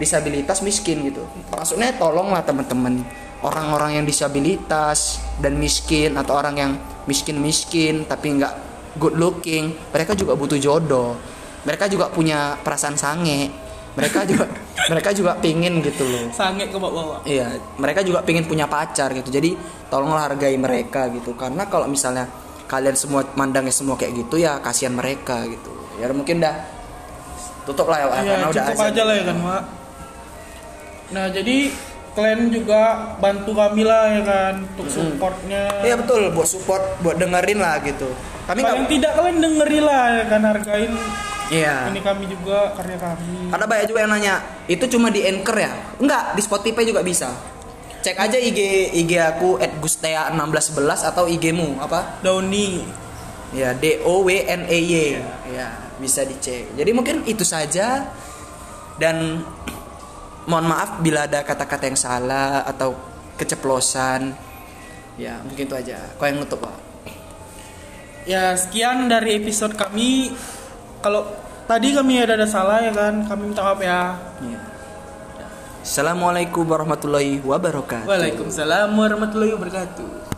[0.00, 1.22] disabilitas, miskin gitu.
[1.52, 3.04] Maksudnya tolonglah teman-teman
[3.44, 6.72] orang-orang yang disabilitas dan miskin atau orang yang
[7.04, 8.54] miskin-miskin tapi nggak
[8.96, 11.14] good looking, mereka juga butuh jodoh.
[11.68, 13.52] Mereka juga punya perasaan sange.
[13.90, 14.48] Mereka juga
[14.92, 16.32] mereka juga pingin gitu loh.
[16.32, 17.20] Sange ke bawah.
[17.28, 19.28] Iya, mereka juga pengen punya pacar gitu.
[19.28, 19.54] Jadi
[19.92, 21.36] tolonglah hargai mereka gitu.
[21.36, 22.24] Karena kalau misalnya
[22.70, 25.74] kalian semua mandangnya semua kayak gitu ya kasihan mereka gitu.
[26.00, 26.54] Ya mungkin dah
[27.68, 29.79] tutup lah ya, Iya karena udah aja lah ya kan Wak.
[31.10, 31.70] Nah jadi
[32.14, 35.70] kalian juga bantu kami lah ya kan untuk supportnya.
[35.86, 38.10] Iya betul, buat support, buat dengerin lah gitu.
[38.50, 40.92] Kami Paling nggak, tidak kalian dengeri lah ya kan hargain
[41.54, 41.86] iya.
[41.86, 43.50] ini kami juga karya kami.
[43.54, 44.34] Ada banyak juga yang nanya,
[44.66, 45.70] itu cuma di Anchor ya?
[46.02, 47.30] Enggak, di Spotify juga bisa.
[48.00, 52.18] Cek aja IG IG aku @gustea1611 atau IG-mu apa?
[52.24, 52.82] Dauni.
[53.50, 54.94] Ya, D O W N E Y.
[55.52, 56.70] Ya, bisa dicek.
[56.78, 58.08] Jadi mungkin itu saja
[58.96, 59.44] dan
[60.48, 62.96] mohon maaf bila ada kata-kata yang salah atau
[63.36, 64.32] keceplosan.
[65.20, 66.00] Ya, mungkin itu aja.
[66.16, 66.76] Kau yang nutup, Pak.
[68.28, 70.36] Ya sekian dari episode kami.
[71.00, 71.24] Kalau
[71.64, 74.16] tadi kami ada ada salah ya kan, kami minta maaf ya.
[74.44, 74.60] Ya.
[75.80, 78.04] Assalamualaikum warahmatullahi wabarakatuh.
[78.04, 80.20] Waalaikumsalam warahmatullahi wabarakatuh.